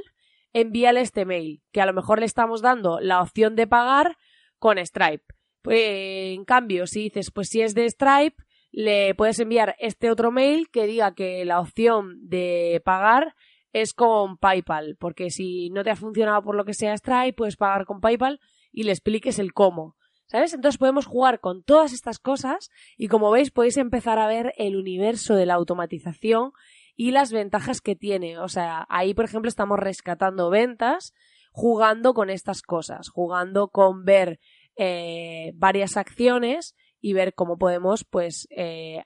envíale 0.53 1.01
este 1.01 1.25
mail, 1.25 1.62
que 1.72 1.81
a 1.81 1.86
lo 1.86 1.93
mejor 1.93 2.19
le 2.19 2.25
estamos 2.25 2.62
dando 2.62 3.00
la 3.00 3.22
opción 3.22 3.55
de 3.55 3.67
pagar 3.67 4.17
con 4.60 4.77
Stripe. 4.77 5.24
Pues, 5.62 5.79
en 5.79 6.46
cambio, 6.46 6.88
si 6.88 7.03
dices, 7.03 7.31
pues 7.31 7.50
si 7.50 7.62
es 7.62 7.75
de 7.75 7.89
Stripe, 7.89 8.43
le 8.72 9.15
puedes 9.15 9.39
enviar 9.39 9.75
este 9.79 10.12
otro 10.12 10.31
mail 10.31 10.69
que 10.72 10.88
diga 10.88 11.13
que 11.13 11.46
la 11.46 11.60
opción 11.60 12.19
de 12.27 12.81
pagar 12.84 13.36
es 13.74 13.93
con 13.93 14.38
PayPal, 14.38 14.98
porque 15.00 15.29
si 15.29 15.69
no 15.69 15.84
te 15.84 15.91
ha 15.91 15.96
funcionado 15.96 16.41
por 16.41 16.55
lo 16.55 16.65
que 16.65 16.74
sea 16.74 16.98
Stripe, 16.98 17.34
puedes 17.34 17.57
pagar 17.57 17.86
con 17.86 18.01
PayPal 18.01 18.39
y 18.72 18.84
le 18.84 18.91
expliques 18.91 19.39
el 19.39 19.53
cómo. 19.53 19.96
¿Sabes? 20.27 20.53
Entonces 20.53 20.77
podemos 20.77 21.05
jugar 21.05 21.39
con 21.39 21.63
todas 21.63 21.93
estas 21.93 22.19
cosas 22.19 22.69
y 22.98 23.07
como 23.07 23.31
veis 23.31 23.50
podéis 23.51 23.77
empezar 23.77 24.19
a 24.19 24.27
ver 24.27 24.53
el 24.57 24.75
universo 24.75 25.36
de 25.36 25.46
la 25.46 25.53
automatización 25.55 26.51
y 26.96 27.12
las 27.12 27.31
ventajas 27.31 27.79
que 27.79 27.96
tiene. 27.96 28.38
O 28.39 28.50
sea, 28.50 28.86
ahí 28.89 29.13
por 29.13 29.25
ejemplo 29.25 29.48
estamos 29.48 29.79
rescatando 29.79 30.50
ventas 30.50 31.13
jugando 31.51 32.13
con 32.13 32.29
estas 32.29 32.62
cosas, 32.62 33.10
jugando 33.10 33.69
con 33.69 34.05
ver 34.05 34.39
eh, 34.75 35.53
varias 35.55 35.98
acciones 35.98 36.75
y 37.01 37.13
ver 37.13 37.34
cómo 37.34 37.57
podemos 37.57 38.03
pues 38.03 38.48
eh, 38.51 39.03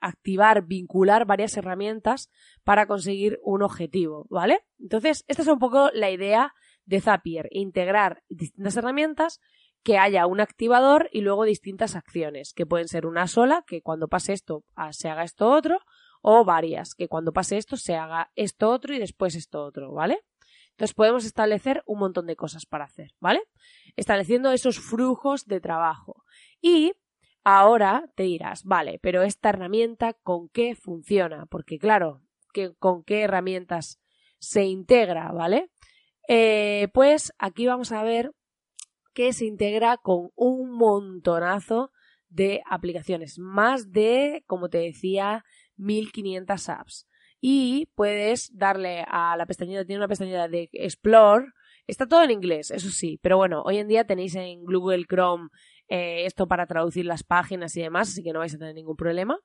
activar, 0.00 0.66
vincular 0.66 1.24
varias 1.24 1.56
herramientas 1.56 2.30
para 2.64 2.86
conseguir 2.86 3.38
un 3.42 3.62
objetivo, 3.62 4.26
¿vale? 4.28 4.60
Entonces, 4.78 5.24
esta 5.26 5.42
es 5.42 5.48
un 5.48 5.58
poco 5.58 5.90
la 5.94 6.10
idea 6.10 6.52
de 6.84 7.00
Zapier, 7.00 7.48
integrar 7.50 8.22
distintas 8.28 8.76
herramientas 8.76 9.40
que 9.86 9.98
haya 9.98 10.26
un 10.26 10.40
activador 10.40 11.08
y 11.12 11.20
luego 11.20 11.44
distintas 11.44 11.94
acciones, 11.94 12.52
que 12.52 12.66
pueden 12.66 12.88
ser 12.88 13.06
una 13.06 13.28
sola, 13.28 13.62
que 13.68 13.82
cuando 13.82 14.08
pase 14.08 14.32
esto 14.32 14.64
ah, 14.74 14.92
se 14.92 15.08
haga 15.08 15.22
esto 15.22 15.48
otro, 15.48 15.78
o 16.22 16.44
varias, 16.44 16.96
que 16.96 17.06
cuando 17.06 17.32
pase 17.32 17.56
esto 17.56 17.76
se 17.76 17.94
haga 17.94 18.32
esto 18.34 18.68
otro 18.72 18.96
y 18.96 18.98
después 18.98 19.36
esto 19.36 19.62
otro, 19.62 19.92
¿vale? 19.92 20.24
Entonces 20.70 20.92
podemos 20.92 21.24
establecer 21.24 21.84
un 21.86 22.00
montón 22.00 22.26
de 22.26 22.34
cosas 22.34 22.66
para 22.66 22.86
hacer, 22.86 23.12
¿vale? 23.20 23.44
Estableciendo 23.94 24.50
esos 24.50 24.80
flujos 24.80 25.44
de 25.44 25.60
trabajo. 25.60 26.24
Y 26.60 26.92
ahora 27.44 28.10
te 28.16 28.24
dirás, 28.24 28.64
vale, 28.64 28.98
pero 29.00 29.22
esta 29.22 29.50
herramienta 29.50 30.14
con 30.14 30.48
qué 30.48 30.74
funciona, 30.74 31.46
porque 31.46 31.78
claro, 31.78 32.22
con 32.80 33.04
qué 33.04 33.20
herramientas 33.20 34.00
se 34.40 34.64
integra, 34.64 35.30
¿vale? 35.30 35.70
Eh, 36.26 36.88
pues 36.92 37.32
aquí 37.38 37.68
vamos 37.68 37.92
a 37.92 38.02
ver 38.02 38.32
que 39.16 39.32
se 39.32 39.46
integra 39.46 39.96
con 39.96 40.28
un 40.34 40.76
montonazo 40.76 41.90
de 42.28 42.60
aplicaciones, 42.68 43.38
más 43.38 43.90
de, 43.90 44.44
como 44.46 44.68
te 44.68 44.76
decía, 44.76 45.42
1500 45.78 46.68
apps. 46.68 47.08
Y 47.40 47.88
puedes 47.94 48.54
darle 48.54 49.06
a 49.08 49.34
la 49.38 49.46
pestañita, 49.46 49.86
tiene 49.86 50.00
una 50.00 50.08
pestañita 50.08 50.48
de 50.48 50.68
Explore, 50.70 51.46
está 51.86 52.06
todo 52.06 52.24
en 52.24 52.30
inglés, 52.30 52.70
eso 52.70 52.90
sí, 52.90 53.18
pero 53.22 53.38
bueno, 53.38 53.62
hoy 53.62 53.78
en 53.78 53.88
día 53.88 54.04
tenéis 54.04 54.34
en 54.34 54.62
Google 54.64 55.06
Chrome 55.08 55.48
eh, 55.88 56.26
esto 56.26 56.46
para 56.46 56.66
traducir 56.66 57.06
las 57.06 57.22
páginas 57.22 57.74
y 57.74 57.80
demás, 57.80 58.10
así 58.10 58.22
que 58.22 58.34
no 58.34 58.40
vais 58.40 58.54
a 58.54 58.58
tener 58.58 58.74
ningún 58.74 58.96
problema. 58.96 59.38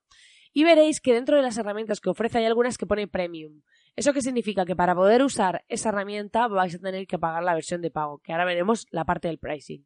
Y 0.51 0.65
veréis 0.65 0.99
que 0.99 1.13
dentro 1.13 1.37
de 1.37 1.43
las 1.43 1.57
herramientas 1.57 2.01
que 2.01 2.09
ofrece 2.09 2.39
hay 2.39 2.45
algunas 2.45 2.77
que 2.77 2.85
pone 2.85 3.07
premium. 3.07 3.61
¿Eso 3.95 4.13
qué 4.13 4.21
significa? 4.21 4.65
Que 4.65 4.75
para 4.75 4.95
poder 4.95 5.21
usar 5.21 5.63
esa 5.67 5.89
herramienta 5.89 6.47
vais 6.47 6.75
a 6.75 6.79
tener 6.79 7.07
que 7.07 7.19
pagar 7.19 7.43
la 7.43 7.53
versión 7.53 7.81
de 7.81 7.91
pago, 7.91 8.19
que 8.19 8.31
ahora 8.31 8.45
veremos 8.45 8.87
la 8.89 9.05
parte 9.05 9.27
del 9.27 9.37
pricing. 9.37 9.85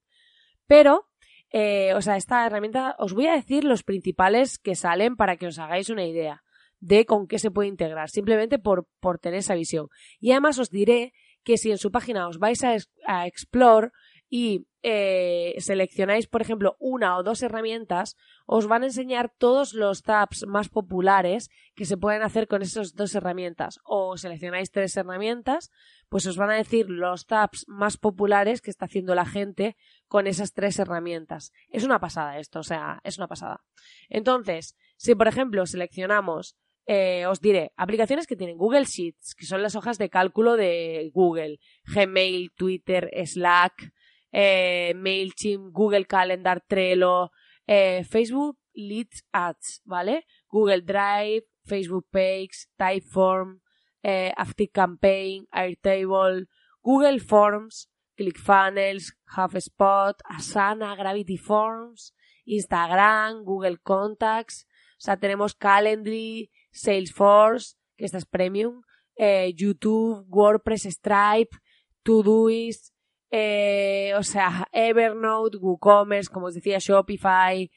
Pero, 0.68 1.10
eh, 1.52 1.94
o 1.96 2.02
sea, 2.02 2.18
esta 2.18 2.46
herramienta, 2.46 2.96
os 3.00 3.14
voy 3.14 3.28
a 3.28 3.34
decir 3.34 3.64
los 3.64 3.84
principales 3.84 4.60
que 4.60 4.76
salen 4.76 5.16
para 5.16 5.38
que 5.38 5.48
os 5.48 5.60
hagáis 5.60 5.90
una 5.90 6.06
idea 6.06 6.44
de 6.80 7.06
con 7.06 7.28
qué 7.28 7.40
se 7.40 7.52
puede 7.52 7.70
integrar, 7.70 8.10
simplemente 8.10 8.60
por, 8.60 8.88
por 9.00 9.18
tener 9.18 9.40
esa 9.40 9.56
visión. 9.56 9.88
Y 10.20 10.32
además 10.32 10.60
os 10.60 10.70
diré 10.70 11.14
que 11.44 11.58
si 11.58 11.72
en 11.72 11.78
su 11.78 11.92
página 11.92 12.28
os 12.28 12.38
vais 12.38 12.64
a, 12.64 12.76
a 13.08 13.28
Explore 13.28 13.92
y 14.30 14.68
eh, 14.88 15.56
seleccionáis, 15.58 16.28
por 16.28 16.44
ejemplo, 16.44 16.76
una 16.78 17.18
o 17.18 17.24
dos 17.24 17.42
herramientas, 17.42 18.16
os 18.46 18.68
van 18.68 18.84
a 18.84 18.86
enseñar 18.86 19.34
todos 19.36 19.74
los 19.74 20.04
tabs 20.04 20.46
más 20.46 20.70
populares 20.70 21.50
que 21.74 21.86
se 21.86 21.98
pueden 21.98 22.22
hacer 22.22 22.48
con 22.48 22.62
esas 22.62 22.94
dos 22.94 23.16
herramientas. 23.16 23.80
O 23.84 24.16
seleccionáis 24.16 24.70
tres 24.70 24.96
herramientas, 24.96 25.72
pues 26.08 26.28
os 26.28 26.38
van 26.38 26.52
a 26.52 26.56
decir 26.56 26.88
los 26.88 27.26
tabs 27.26 27.66
más 27.68 27.98
populares 27.98 28.62
que 28.62 28.70
está 28.70 28.86
haciendo 28.86 29.16
la 29.16 29.26
gente 29.26 29.76
con 30.08 30.28
esas 30.28 30.54
tres 30.54 30.78
herramientas. 30.78 31.52
Es 31.70 31.84
una 31.84 32.00
pasada 32.00 32.38
esto, 32.38 32.60
o 32.60 32.64
sea, 32.64 33.02
es 33.04 33.18
una 33.18 33.28
pasada. 33.28 33.64
Entonces, 34.08 34.78
si 34.98 35.16
por 35.16 35.28
ejemplo 35.28 35.66
seleccionamos 35.66 36.58
eh, 36.88 37.26
os 37.26 37.42
diré, 37.42 37.72
aplicaciones 37.76 38.28
que 38.28 38.36
tienen 38.36 38.60
Google 38.60 38.86
Sheets, 38.86 39.34
que 39.34 39.48
son 39.48 39.64
las 39.64 39.76
hojas 39.76 39.98
de 39.98 40.12
cálculo 40.12 40.56
de 40.56 41.10
Google, 41.12 41.60
Gmail, 41.86 42.52
Twitter, 42.56 43.10
Slack, 43.26 43.92
eh, 44.38 44.94
MailChimp, 44.98 45.72
Google 45.72 46.06
Calendar, 46.06 46.62
Trello, 46.68 47.32
eh, 47.66 48.04
Facebook 48.04 48.58
Leads 48.74 49.24
Ads, 49.32 49.82
¿vale? 49.86 50.26
Google 50.50 50.82
Drive, 50.82 51.46
Facebook 51.64 52.06
Page, 52.12 52.68
Typeform, 52.76 53.62
eh, 54.04 54.34
ActiveCampaign, 54.36 55.48
Airtable, 55.54 56.48
Google 56.82 57.22
Forms, 57.22 57.90
ClickFunnels, 58.18 59.14
HubSpot, 59.38 60.16
Asana, 60.26 60.98
Gravity 60.98 61.38
Forms, 61.38 62.14
Instagram, 62.46 63.46
Google 63.46 63.78
Contacts, 63.78 64.68
o 64.98 65.02
sea, 65.06 65.16
tenemos 65.16 65.56
Calendly, 65.56 66.52
Salesforce, 66.72 67.78
que 67.96 68.04
esta 68.04 68.18
es 68.18 68.26
premium, 68.26 68.82
eh, 69.16 69.54
YouTube, 69.56 70.26
WordPress, 70.28 70.84
Stripe, 70.84 71.56
Todoist, 72.04 72.95
eh, 73.32 74.14
o 74.18 74.24
sea, 74.24 74.68
Evernote, 74.72 75.58
WooCommerce, 75.58 76.32
como 76.32 76.48
os 76.48 76.56
decía, 76.56 76.78
Shopify, 76.80 77.70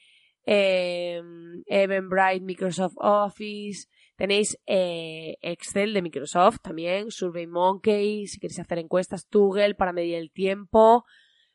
eh, 0.45 1.21
Eventbrite, 1.67 2.41
Microsoft 2.41 2.95
Office, 2.97 3.89
tenéis 4.17 4.59
eh, 4.67 5.37
Excel 5.43 5.95
de 5.95 6.03
Microsoft 6.03 6.59
también, 6.63 7.11
SurveyMonkey, 7.11 8.27
si 8.27 8.41
queréis 8.41 8.59
hacer 8.59 8.79
encuestas, 8.79 9.27
Google 9.31 9.75
para 9.75 9.93
medir 9.93 10.17
el 10.17 10.31
tiempo, 10.33 11.05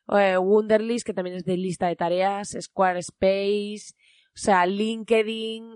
eh, 0.10 0.38
Wunderlist, 0.38 1.06
que 1.06 1.14
también 1.14 1.36
es 1.36 1.44
de 1.44 1.58
lista 1.58 1.88
de 1.88 1.96
tareas, 1.96 2.56
Squarespace, 2.60 3.94
o 4.28 4.38
sea, 4.38 4.66
LinkedIn, 4.66 5.70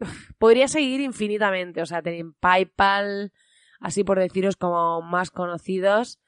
podría 0.38 0.68
seguir 0.68 1.00
infinitamente, 1.00 1.82
o 1.82 1.86
sea, 1.86 2.02
tenéis 2.02 2.24
PayPal, 2.40 3.32
así 3.78 4.04
por 4.04 4.18
deciros 4.18 4.56
como 4.56 5.02
más 5.02 5.30
conocidos, 5.30 6.18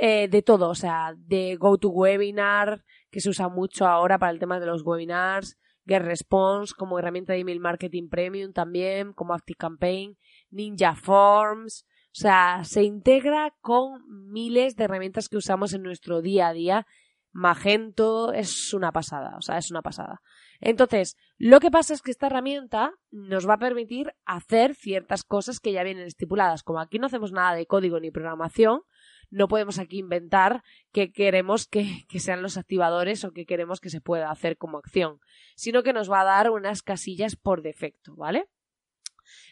eh, 0.00 0.28
de 0.28 0.42
todo, 0.42 0.68
o 0.68 0.74
sea, 0.76 1.14
de 1.16 1.56
GoToWebinar, 1.56 2.84
que 3.10 3.20
se 3.20 3.30
usa 3.30 3.48
mucho 3.48 3.84
ahora 3.84 4.16
para 4.16 4.30
el 4.30 4.38
tema 4.38 4.60
de 4.60 4.66
los 4.66 4.82
webinars, 4.84 5.58
GetResponse 5.86 6.72
como 6.76 7.00
herramienta 7.00 7.32
de 7.32 7.40
email 7.40 7.58
marketing 7.58 8.08
premium 8.08 8.52
también, 8.52 9.12
como 9.12 9.34
ActiveCampaign, 9.34 10.16
Ninja 10.50 10.94
Forms, 10.94 11.84
o 12.10 12.20
sea, 12.20 12.62
se 12.62 12.84
integra 12.84 13.52
con 13.60 14.02
miles 14.30 14.76
de 14.76 14.84
herramientas 14.84 15.28
que 15.28 15.36
usamos 15.36 15.74
en 15.74 15.82
nuestro 15.82 16.22
día 16.22 16.48
a 16.48 16.52
día. 16.52 16.86
Magento 17.32 18.32
es 18.32 18.72
una 18.72 18.92
pasada, 18.92 19.36
o 19.36 19.42
sea, 19.42 19.58
es 19.58 19.70
una 19.70 19.82
pasada. 19.82 20.20
Entonces, 20.60 21.16
lo 21.36 21.58
que 21.58 21.70
pasa 21.70 21.92
es 21.92 22.02
que 22.02 22.10
esta 22.12 22.26
herramienta 22.26 22.92
nos 23.10 23.48
va 23.48 23.54
a 23.54 23.58
permitir 23.58 24.14
hacer 24.24 24.74
ciertas 24.76 25.24
cosas 25.24 25.58
que 25.58 25.72
ya 25.72 25.82
vienen 25.82 26.06
estipuladas. 26.06 26.62
Como 26.62 26.80
aquí 26.80 26.98
no 26.98 27.06
hacemos 27.06 27.32
nada 27.32 27.54
de 27.54 27.66
código 27.66 27.98
ni 28.00 28.10
programación, 28.10 28.82
no 29.30 29.48
podemos 29.48 29.78
aquí 29.78 29.98
inventar 29.98 30.62
que 30.92 31.12
queremos 31.12 31.66
que, 31.66 32.06
sean 32.18 32.42
los 32.42 32.56
activadores 32.56 33.24
o 33.24 33.32
que 33.32 33.46
queremos 33.46 33.80
que 33.80 33.90
se 33.90 34.00
pueda 34.00 34.30
hacer 34.30 34.56
como 34.56 34.78
acción, 34.78 35.20
sino 35.54 35.82
que 35.82 35.92
nos 35.92 36.10
va 36.10 36.22
a 36.22 36.24
dar 36.24 36.50
unas 36.50 36.82
casillas 36.82 37.36
por 37.36 37.62
defecto, 37.62 38.14
¿vale? 38.16 38.48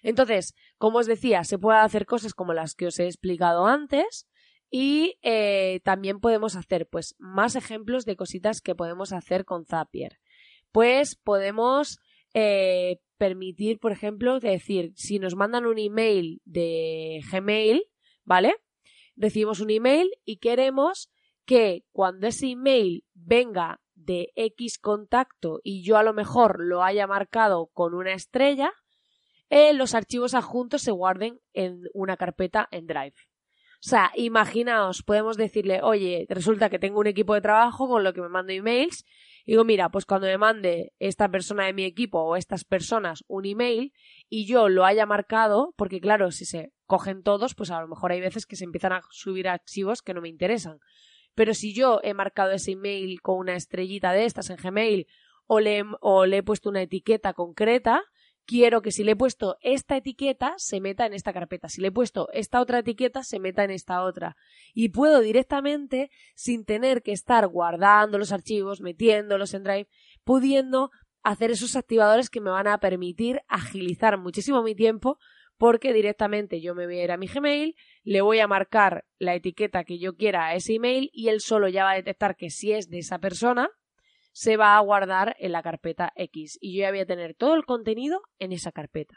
Entonces, 0.02 0.54
como 0.78 0.98
os 0.98 1.06
decía, 1.06 1.44
se 1.44 1.58
puede 1.58 1.78
hacer 1.78 2.06
cosas 2.06 2.32
como 2.32 2.54
las 2.54 2.74
que 2.74 2.86
os 2.86 2.98
he 2.98 3.06
explicado 3.06 3.66
antes 3.66 4.26
y 4.70 5.18
eh, 5.22 5.80
también 5.84 6.20
podemos 6.20 6.56
hacer 6.56 6.88
pues 6.88 7.14
más 7.18 7.56
ejemplos 7.56 8.04
de 8.04 8.16
cositas 8.16 8.60
que 8.60 8.74
podemos 8.74 9.12
hacer 9.12 9.44
con 9.44 9.66
Zapier. 9.66 10.18
Pues 10.72 11.14
podemos 11.14 11.98
eh, 12.34 13.00
permitir, 13.16 13.78
por 13.78 13.92
ejemplo, 13.92 14.40
decir, 14.40 14.92
si 14.96 15.18
nos 15.18 15.36
mandan 15.36 15.66
un 15.66 15.78
email 15.78 16.40
de 16.44 17.20
Gmail, 17.30 17.84
¿vale? 18.24 18.56
Recibimos 19.16 19.60
un 19.60 19.70
email 19.70 20.10
y 20.24 20.38
queremos 20.38 21.10
que 21.44 21.84
cuando 21.92 22.26
ese 22.26 22.48
email 22.48 23.04
venga 23.14 23.80
de 23.94 24.32
X 24.36 24.78
contacto 24.78 25.60
y 25.62 25.82
yo 25.82 25.96
a 25.96 26.02
lo 26.02 26.12
mejor 26.12 26.60
lo 26.60 26.82
haya 26.82 27.06
marcado 27.06 27.70
con 27.72 27.94
una 27.94 28.12
estrella, 28.12 28.72
eh, 29.48 29.72
los 29.72 29.94
archivos 29.94 30.34
adjuntos 30.34 30.82
se 30.82 30.90
guarden 30.90 31.40
en 31.52 31.82
una 31.94 32.16
carpeta 32.16 32.68
en 32.70 32.86
Drive. 32.86 33.14
O 33.76 33.88
sea, 33.88 34.10
imaginaos, 34.16 35.02
podemos 35.02 35.36
decirle, 35.36 35.80
oye, 35.82 36.26
resulta 36.28 36.70
que 36.70 36.78
tengo 36.78 36.98
un 36.98 37.06
equipo 37.06 37.34
de 37.34 37.40
trabajo 37.40 37.88
con 37.88 38.02
lo 38.02 38.12
que 38.12 38.22
me 38.22 38.28
mando 38.28 38.52
emails. 38.52 39.04
Y 39.44 39.52
digo, 39.52 39.64
mira, 39.64 39.90
pues 39.90 40.06
cuando 40.06 40.26
me 40.26 40.38
mande 40.38 40.92
esta 40.98 41.28
persona 41.28 41.66
de 41.66 41.72
mi 41.72 41.84
equipo 41.84 42.20
o 42.20 42.36
estas 42.36 42.64
personas 42.64 43.22
un 43.28 43.44
email 43.44 43.92
y 44.28 44.46
yo 44.46 44.68
lo 44.68 44.84
haya 44.84 45.06
marcado, 45.06 45.72
porque 45.76 46.00
claro, 46.00 46.32
si 46.32 46.46
se 46.46 46.72
cogen 46.86 47.22
todos, 47.22 47.54
pues 47.54 47.70
a 47.70 47.80
lo 47.80 47.88
mejor 47.88 48.12
hay 48.12 48.20
veces 48.20 48.46
que 48.46 48.56
se 48.56 48.64
empiezan 48.64 48.92
a 48.92 49.02
subir 49.10 49.48
archivos 49.48 50.02
que 50.02 50.14
no 50.14 50.20
me 50.20 50.28
interesan. 50.28 50.78
Pero 51.34 51.52
si 51.52 51.74
yo 51.74 52.00
he 52.02 52.14
marcado 52.14 52.52
ese 52.52 52.72
email 52.72 53.20
con 53.20 53.38
una 53.38 53.56
estrellita 53.56 54.12
de 54.12 54.24
estas 54.24 54.48
en 54.50 54.56
Gmail 54.56 55.06
o 55.46 55.60
le, 55.60 55.84
o 56.00 56.26
le 56.26 56.38
he 56.38 56.42
puesto 56.42 56.70
una 56.70 56.82
etiqueta 56.82 57.34
concreta, 57.34 58.02
quiero 58.46 58.80
que 58.80 58.92
si 58.92 59.04
le 59.04 59.12
he 59.12 59.16
puesto 59.16 59.58
esta 59.60 59.96
etiqueta 59.96 60.54
se 60.56 60.80
meta 60.80 61.04
en 61.04 61.12
esta 61.12 61.32
carpeta, 61.32 61.68
si 61.68 61.80
le 61.82 61.88
he 61.88 61.92
puesto 61.92 62.28
esta 62.32 62.60
otra 62.60 62.78
etiqueta 62.78 63.22
se 63.22 63.38
meta 63.38 63.64
en 63.64 63.70
esta 63.70 64.02
otra. 64.02 64.36
Y 64.72 64.88
puedo 64.88 65.20
directamente, 65.20 66.10
sin 66.34 66.64
tener 66.64 67.02
que 67.02 67.12
estar 67.12 67.46
guardando 67.48 68.18
los 68.18 68.32
archivos, 68.32 68.80
metiéndolos 68.80 69.52
en 69.52 69.64
Drive, 69.64 69.88
pudiendo 70.24 70.90
hacer 71.22 71.50
esos 71.50 71.76
activadores 71.76 72.30
que 72.30 72.40
me 72.40 72.50
van 72.50 72.68
a 72.68 72.78
permitir 72.78 73.42
agilizar 73.48 74.16
muchísimo 74.16 74.62
mi 74.62 74.74
tiempo 74.74 75.18
porque 75.58 75.92
directamente 75.92 76.60
yo 76.60 76.74
me 76.74 76.86
voy 76.86 76.98
a 76.98 77.04
ir 77.04 77.12
a 77.12 77.16
mi 77.16 77.26
Gmail, 77.26 77.74
le 78.02 78.20
voy 78.20 78.40
a 78.40 78.46
marcar 78.46 79.04
la 79.18 79.34
etiqueta 79.34 79.84
que 79.84 79.98
yo 79.98 80.16
quiera 80.16 80.46
a 80.46 80.54
ese 80.54 80.74
email 80.74 81.10
y 81.12 81.28
él 81.28 81.40
solo 81.40 81.68
ya 81.68 81.84
va 81.84 81.92
a 81.92 81.96
detectar 81.96 82.36
que 82.36 82.50
si 82.50 82.72
es 82.72 82.88
de 82.88 82.98
esa 82.98 83.18
persona, 83.18 83.70
se 84.32 84.56
va 84.56 84.76
a 84.76 84.80
guardar 84.80 85.34
en 85.38 85.52
la 85.52 85.62
carpeta 85.62 86.12
X 86.14 86.58
y 86.60 86.76
yo 86.76 86.82
ya 86.82 86.90
voy 86.90 87.00
a 87.00 87.06
tener 87.06 87.34
todo 87.34 87.54
el 87.54 87.64
contenido 87.64 88.20
en 88.38 88.52
esa 88.52 88.70
carpeta. 88.70 89.16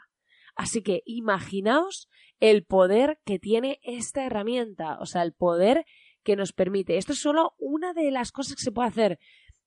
Así 0.54 0.82
que 0.82 1.02
imaginaos 1.04 2.08
el 2.38 2.64
poder 2.64 3.18
que 3.24 3.38
tiene 3.38 3.80
esta 3.82 4.24
herramienta, 4.24 4.98
o 4.98 5.06
sea, 5.06 5.22
el 5.22 5.34
poder 5.34 5.84
que 6.22 6.36
nos 6.36 6.52
permite. 6.52 6.96
Esto 6.96 7.12
es 7.12 7.20
solo 7.20 7.54
una 7.58 7.92
de 7.92 8.10
las 8.10 8.32
cosas 8.32 8.56
que 8.56 8.62
se 8.62 8.72
puede 8.72 8.88
hacer. 8.88 9.18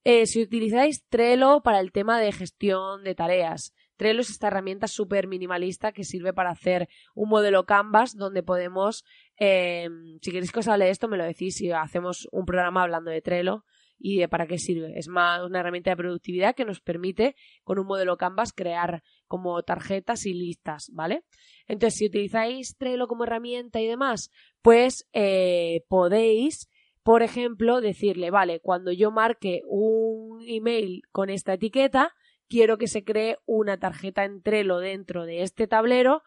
Eh, 0.03 0.25
si 0.25 0.41
utilizáis 0.41 1.05
Trello 1.07 1.61
para 1.61 1.79
el 1.79 1.91
tema 1.91 2.19
de 2.19 2.31
gestión 2.31 3.03
de 3.03 3.15
tareas, 3.15 3.73
Trello 4.03 4.19
es 4.19 4.29
esta 4.29 4.48
herramienta 4.48 4.88
súper 4.89 5.27
minimalista 5.27 5.93
que 5.93 6.03
sirve 6.03 6.33
para 6.33 6.50
hacer 6.50 6.89
un 7.15 7.29
modelo 7.29 7.65
Canvas 7.65 8.17
donde 8.17 8.43
podemos, 8.43 9.05
eh, 9.39 9.88
si 10.22 10.29
queréis 10.29 10.51
que 10.51 10.60
os 10.60 10.67
hable 10.67 10.83
de 10.83 10.91
esto, 10.91 11.07
me 11.07 11.15
lo 11.15 11.24
decís 11.24 11.62
y 11.62 11.72
hacemos 11.72 12.27
un 12.33 12.45
programa 12.45 12.83
hablando 12.83 13.12
de 13.12 13.22
Trello 13.22 13.63
y 13.98 14.17
de 14.17 14.27
para 14.27 14.45
qué 14.45 14.57
sirve. 14.57 15.00
Es 15.00 15.07
más 15.07 15.41
una 15.43 15.62
herramienta 15.62 15.91
de 15.91 15.95
productividad 15.95 16.53
que 16.53 16.65
nos 16.65 16.81
permite 16.81 17.38
con 17.63 17.79
un 17.79 17.88
modelo 17.88 18.17
Canvas 18.17 18.51
crear 18.51 19.03
como 19.25 19.63
tarjetas 19.63 20.25
y 20.25 20.33
listas, 20.33 20.91
¿vale? 20.91 21.24
Entonces, 21.65 21.98
si 21.98 22.07
utilizáis 22.07 22.75
Trello 22.75 23.07
como 23.07 23.24
herramienta 23.24 23.79
y 23.79 23.88
demás, 23.88 24.31
pues 24.62 25.07
eh, 25.13 25.86
podéis, 25.88 26.69
por 27.03 27.24
ejemplo, 27.24 27.79
decirle, 27.79 28.31
vale, 28.31 28.60
cuando 28.60 28.91
yo 28.91 29.12
marque 29.12 29.62
un 29.65 30.43
email 30.45 31.03
con 31.13 31.29
esta 31.29 31.53
etiqueta, 31.53 32.13
quiero 32.50 32.77
que 32.77 32.88
se 32.88 33.03
cree 33.03 33.38
una 33.45 33.77
tarjeta 33.79 34.29
Trello 34.43 34.79
dentro 34.79 35.25
de 35.25 35.43
este 35.43 35.67
tablero 35.67 36.23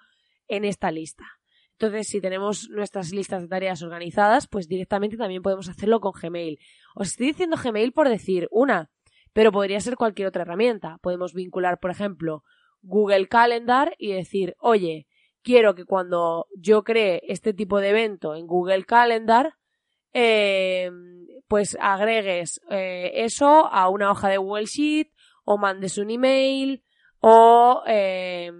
en 0.49 0.64
esta 0.64 0.90
lista. 0.90 1.25
Entonces, 1.73 2.08
si 2.08 2.20
tenemos 2.23 2.70
nuestras 2.70 3.12
listas 3.12 3.42
de 3.42 3.49
tareas 3.49 3.82
organizadas, 3.82 4.46
pues 4.49 4.66
directamente 4.66 5.18
también 5.18 5.42
podemos 5.42 5.68
hacerlo 5.68 6.00
con 6.00 6.12
Gmail. 6.12 6.58
Os 6.94 7.08
estoy 7.08 7.26
diciendo 7.28 7.58
Gmail 7.62 7.92
por 7.92 8.08
decir 8.08 8.49
una, 8.50 8.90
pero 9.35 9.52
podría 9.52 9.80
ser 9.80 9.96
cualquier 9.96 10.28
otra 10.28 10.42
herramienta. 10.42 10.99
Podemos 11.02 11.35
vincular, 11.35 11.78
por 11.78 11.90
ejemplo, 11.90 12.44
Google 12.80 13.28
Calendar 13.28 13.94
y 13.99 14.12
decir, 14.12 14.56
oye, 14.58 15.06
quiero 15.42 15.75
que 15.75 15.85
cuando 15.85 16.46
yo 16.56 16.82
cree 16.82 17.20
este 17.28 17.52
tipo 17.52 17.78
de 17.80 17.90
evento 17.90 18.35
en 18.35 18.46
Google 18.46 18.85
Calendar, 18.85 19.54
eh, 20.14 20.90
pues 21.46 21.76
agregues 21.78 22.61
eh, 22.70 23.12
eso 23.16 23.66
a 23.66 23.90
una 23.90 24.11
hoja 24.11 24.31
de 24.31 24.38
Google 24.38 24.64
Sheet 24.64 25.11
o 25.46 25.56
mandes 25.56 25.96
un 25.96 26.11
email 26.11 26.82
o 27.20 27.82
eh, 27.87 28.52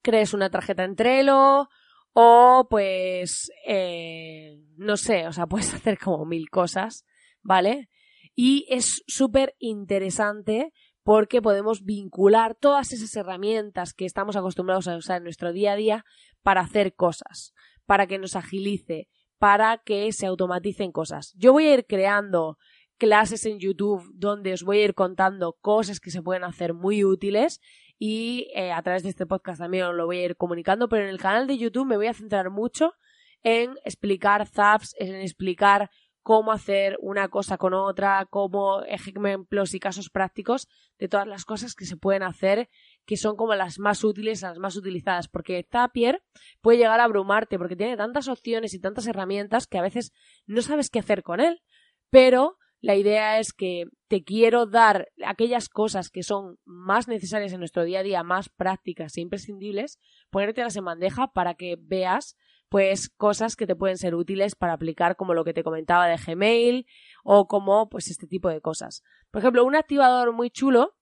crees 0.00 0.32
una 0.32 0.48
tarjeta 0.48 0.84
en 0.84 0.96
Trello 0.96 1.68
o 2.14 2.66
pues, 2.70 3.50
eh, 3.66 4.58
no 4.76 4.96
sé, 4.96 5.26
o 5.26 5.32
sea, 5.32 5.46
puedes 5.48 5.74
hacer 5.74 5.98
como 5.98 6.24
mil 6.24 6.48
cosas, 6.48 7.04
¿vale? 7.42 7.90
Y 8.34 8.66
es 8.70 9.02
súper 9.06 9.54
interesante 9.58 10.72
porque 11.02 11.42
podemos 11.42 11.84
vincular 11.84 12.54
todas 12.54 12.92
esas 12.92 13.14
herramientas 13.16 13.92
que 13.92 14.06
estamos 14.06 14.36
acostumbrados 14.36 14.88
a 14.88 14.96
usar 14.96 15.18
en 15.18 15.24
nuestro 15.24 15.52
día 15.52 15.72
a 15.72 15.76
día 15.76 16.04
para 16.42 16.62
hacer 16.62 16.94
cosas, 16.94 17.52
para 17.84 18.06
que 18.06 18.18
nos 18.18 18.36
agilice, 18.36 19.08
para 19.38 19.82
que 19.84 20.12
se 20.12 20.26
automaticen 20.26 20.92
cosas. 20.92 21.34
Yo 21.36 21.52
voy 21.52 21.66
a 21.66 21.74
ir 21.74 21.86
creando 21.86 22.58
clases 22.98 23.46
en 23.46 23.58
YouTube 23.58 24.10
donde 24.14 24.52
os 24.52 24.62
voy 24.62 24.78
a 24.78 24.84
ir 24.84 24.94
contando 24.94 25.56
cosas 25.60 26.00
que 26.00 26.10
se 26.10 26.22
pueden 26.22 26.44
hacer 26.44 26.74
muy 26.74 27.04
útiles 27.04 27.60
y 27.98 28.50
eh, 28.54 28.72
a 28.72 28.82
través 28.82 29.02
de 29.02 29.08
este 29.10 29.26
podcast 29.26 29.60
también 29.60 29.84
os 29.84 29.94
lo 29.94 30.06
voy 30.06 30.18
a 30.18 30.24
ir 30.24 30.36
comunicando, 30.36 30.88
pero 30.88 31.04
en 31.04 31.10
el 31.10 31.18
canal 31.18 31.46
de 31.46 31.58
YouTube 31.58 31.86
me 31.86 31.96
voy 31.96 32.08
a 32.08 32.14
centrar 32.14 32.50
mucho 32.50 32.94
en 33.42 33.76
explicar 33.84 34.46
zaps, 34.46 34.94
en 34.98 35.14
explicar 35.16 35.90
cómo 36.22 36.50
hacer 36.50 36.98
una 37.00 37.28
cosa 37.28 37.56
con 37.56 37.72
otra, 37.72 38.26
cómo 38.28 38.82
ejemplos 38.82 39.74
y 39.74 39.78
casos 39.78 40.10
prácticos 40.10 40.66
de 40.98 41.06
todas 41.06 41.28
las 41.28 41.44
cosas 41.44 41.76
que 41.76 41.84
se 41.84 41.96
pueden 41.96 42.24
hacer 42.24 42.68
que 43.04 43.16
son 43.16 43.36
como 43.36 43.54
las 43.54 43.78
más 43.78 44.02
útiles, 44.02 44.42
las 44.42 44.58
más 44.58 44.74
utilizadas, 44.74 45.28
porque 45.28 45.64
Zapier 45.70 46.24
puede 46.60 46.78
llegar 46.78 46.98
a 46.98 47.04
abrumarte 47.04 47.58
porque 47.58 47.76
tiene 47.76 47.96
tantas 47.96 48.26
opciones 48.26 48.74
y 48.74 48.80
tantas 48.80 49.06
herramientas 49.06 49.68
que 49.68 49.78
a 49.78 49.82
veces 49.82 50.12
no 50.46 50.62
sabes 50.62 50.90
qué 50.90 50.98
hacer 50.98 51.22
con 51.22 51.38
él, 51.38 51.62
pero 52.10 52.58
la 52.86 52.94
idea 52.94 53.40
es 53.40 53.52
que 53.52 53.86
te 54.06 54.22
quiero 54.22 54.64
dar 54.64 55.08
aquellas 55.24 55.68
cosas 55.68 56.08
que 56.08 56.22
son 56.22 56.60
más 56.64 57.08
necesarias 57.08 57.52
en 57.52 57.58
nuestro 57.58 57.82
día 57.82 57.98
a 57.98 58.02
día, 58.04 58.22
más 58.22 58.48
prácticas 58.48 59.16
e 59.16 59.22
imprescindibles, 59.22 59.98
ponértelas 60.30 60.76
en 60.76 60.84
bandeja 60.84 61.32
para 61.32 61.54
que 61.54 61.76
veas 61.80 62.36
pues 62.68 63.08
cosas 63.08 63.56
que 63.56 63.66
te 63.66 63.74
pueden 63.74 63.98
ser 63.98 64.14
útiles 64.14 64.54
para 64.54 64.74
aplicar 64.74 65.16
como 65.16 65.34
lo 65.34 65.42
que 65.44 65.52
te 65.52 65.64
comentaba 65.64 66.06
de 66.06 66.16
Gmail 66.16 66.86
o 67.24 67.48
como 67.48 67.88
pues 67.88 68.08
este 68.08 68.28
tipo 68.28 68.50
de 68.50 68.60
cosas. 68.60 69.02
Por 69.32 69.40
ejemplo, 69.40 69.64
un 69.64 69.74
activador 69.74 70.32
muy 70.32 70.50
chulo 70.50 70.94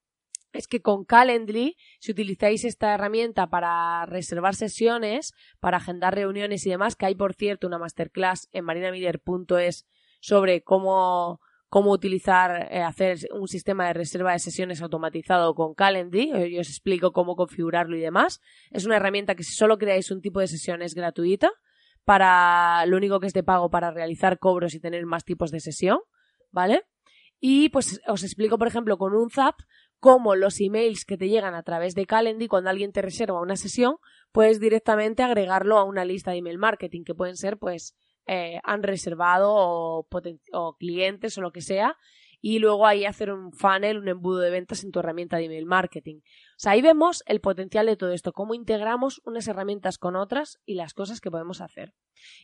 es 0.54 0.66
que 0.68 0.80
con 0.80 1.04
Calendly, 1.04 1.76
si 2.00 2.12
utilizáis 2.12 2.64
esta 2.64 2.94
herramienta 2.94 3.50
para 3.50 4.06
reservar 4.06 4.54
sesiones, 4.54 5.34
para 5.60 5.76
agendar 5.76 6.14
reuniones 6.14 6.64
y 6.64 6.70
demás, 6.70 6.96
que 6.96 7.04
hay 7.04 7.14
por 7.14 7.34
cierto 7.34 7.66
una 7.66 7.76
masterclass 7.76 8.48
en 8.52 8.64
marinamiller.es 8.64 9.86
sobre 10.20 10.62
cómo 10.62 11.42
cómo 11.74 11.90
utilizar, 11.90 12.68
eh, 12.70 12.82
hacer 12.82 13.18
un 13.32 13.48
sistema 13.48 13.88
de 13.88 13.94
reserva 13.94 14.30
de 14.30 14.38
sesiones 14.38 14.80
automatizado 14.80 15.56
con 15.56 15.74
Calendly. 15.74 16.52
Yo 16.52 16.60
os 16.60 16.68
explico 16.68 17.10
cómo 17.10 17.34
configurarlo 17.34 17.96
y 17.96 18.00
demás. 18.00 18.40
Es 18.70 18.86
una 18.86 18.94
herramienta 18.94 19.34
que 19.34 19.42
si 19.42 19.54
solo 19.54 19.76
creáis 19.76 20.12
un 20.12 20.20
tipo 20.20 20.38
de 20.38 20.46
sesión 20.46 20.82
es 20.82 20.94
gratuita. 20.94 21.50
Para 22.04 22.86
lo 22.86 22.96
único 22.96 23.18
que 23.18 23.26
es 23.26 23.32
de 23.32 23.42
pago 23.42 23.70
para 23.70 23.90
realizar 23.90 24.38
cobros 24.38 24.74
y 24.74 24.78
tener 24.78 25.04
más 25.04 25.24
tipos 25.24 25.50
de 25.50 25.58
sesión, 25.58 25.98
¿vale? 26.52 26.84
Y 27.40 27.70
pues 27.70 28.00
os 28.06 28.22
explico, 28.22 28.56
por 28.56 28.68
ejemplo, 28.68 28.96
con 28.96 29.12
un 29.12 29.28
Zap 29.28 29.56
cómo 29.98 30.36
los 30.36 30.60
emails 30.60 31.04
que 31.04 31.16
te 31.16 31.28
llegan 31.28 31.56
a 31.56 31.64
través 31.64 31.96
de 31.96 32.06
Calendly, 32.06 32.46
cuando 32.46 32.70
alguien 32.70 32.92
te 32.92 33.02
reserva 33.02 33.40
una 33.40 33.56
sesión, 33.56 33.96
puedes 34.30 34.60
directamente 34.60 35.24
agregarlo 35.24 35.76
a 35.78 35.82
una 35.82 36.04
lista 36.04 36.30
de 36.30 36.36
email 36.36 36.58
marketing, 36.58 37.02
que 37.02 37.16
pueden 37.16 37.36
ser, 37.36 37.58
pues, 37.58 37.96
eh, 38.26 38.58
han 38.62 38.82
reservado 38.82 39.52
o, 39.54 40.06
o 40.52 40.76
clientes 40.76 41.38
o 41.38 41.40
lo 41.40 41.52
que 41.52 41.60
sea 41.60 41.96
y 42.46 42.58
luego 42.58 42.86
ahí 42.86 43.06
hacer 43.06 43.32
un 43.32 43.52
funnel, 43.52 43.96
un 43.96 44.08
embudo 44.08 44.40
de 44.40 44.50
ventas 44.50 44.84
en 44.84 44.90
tu 44.90 44.98
herramienta 44.98 45.38
de 45.38 45.46
email 45.46 45.64
marketing. 45.64 46.16
O 46.16 46.58
sea, 46.58 46.72
ahí 46.72 46.82
vemos 46.82 47.22
el 47.24 47.40
potencial 47.40 47.86
de 47.86 47.96
todo 47.96 48.12
esto, 48.12 48.32
cómo 48.32 48.52
integramos 48.52 49.22
unas 49.24 49.48
herramientas 49.48 49.96
con 49.96 50.14
otras 50.14 50.58
y 50.66 50.74
las 50.74 50.92
cosas 50.92 51.22
que 51.22 51.30
podemos 51.30 51.62
hacer. 51.62 51.94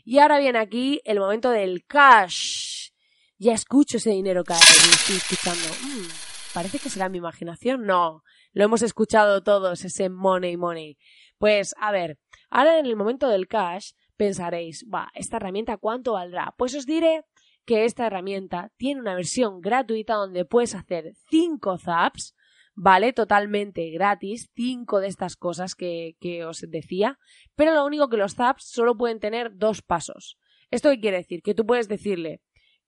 Y 0.03 0.19
ahora 0.21 0.38
viene 0.38 0.59
aquí 0.59 1.03
el 1.05 1.21
momento 1.21 1.51
del 1.51 1.85
cash. 1.85 2.93
Ya 3.37 3.53
escucho 3.53 3.99
ese 3.99 4.09
dinero 4.09 4.43
caer, 4.43 4.62
estoy 4.62 5.16
escuchando. 5.16 5.69
Mm, 5.83 6.09
parece 6.55 6.79
que 6.79 6.88
será 6.88 7.11
mi 7.11 7.19
imaginación. 7.19 7.83
No, 7.85 8.23
lo 8.53 8.64
hemos 8.64 8.81
escuchado 8.81 9.43
todos, 9.43 9.85
ese 9.85 10.09
money, 10.09 10.57
money. 10.57 10.97
Pues, 11.37 11.75
a 11.79 11.93
ver, 11.93 12.19
ahora 12.49 12.79
en 12.79 12.87
el 12.87 12.97
momento 12.97 13.29
del 13.29 13.49
cash, 13.49 13.90
pensaréis, 14.21 14.85
va, 14.93 15.11
esta 15.15 15.39
herramienta 15.39 15.79
cuánto 15.79 16.13
valdrá? 16.13 16.53
Pues 16.59 16.75
os 16.75 16.85
diré 16.85 17.25
que 17.65 17.87
esta 17.87 18.07
herramienta 18.07 18.71
tiene 18.77 19.01
una 19.01 19.15
versión 19.15 19.63
gratuita 19.63 20.13
donde 20.13 20.45
puedes 20.45 20.75
hacer 20.75 21.15
5 21.31 21.79
zaps, 21.79 22.35
¿vale? 22.75 23.15
Totalmente 23.15 23.89
gratis, 23.89 24.51
5 24.55 25.01
de 25.01 25.09
estas 25.09 25.37
cosas 25.37 25.75
que, 25.75 26.17
que, 26.21 26.45
os 26.45 26.61
decía, 26.69 27.19
pero 27.55 27.73
lo 27.73 27.87
único 27.87 28.11
que 28.11 28.19
los 28.19 28.35
zaps 28.35 28.65
solo 28.65 28.95
pueden 28.95 29.21
tener 29.21 29.57
dos 29.57 29.81
pasos. 29.81 30.37
¿Esto 30.71 30.91
qué 30.91 31.01
quiere 31.01 31.17
decir? 31.17 31.41
Que 31.41 31.55
tú 31.55 31.65
puedes 31.65 31.89
decirle 31.89 32.43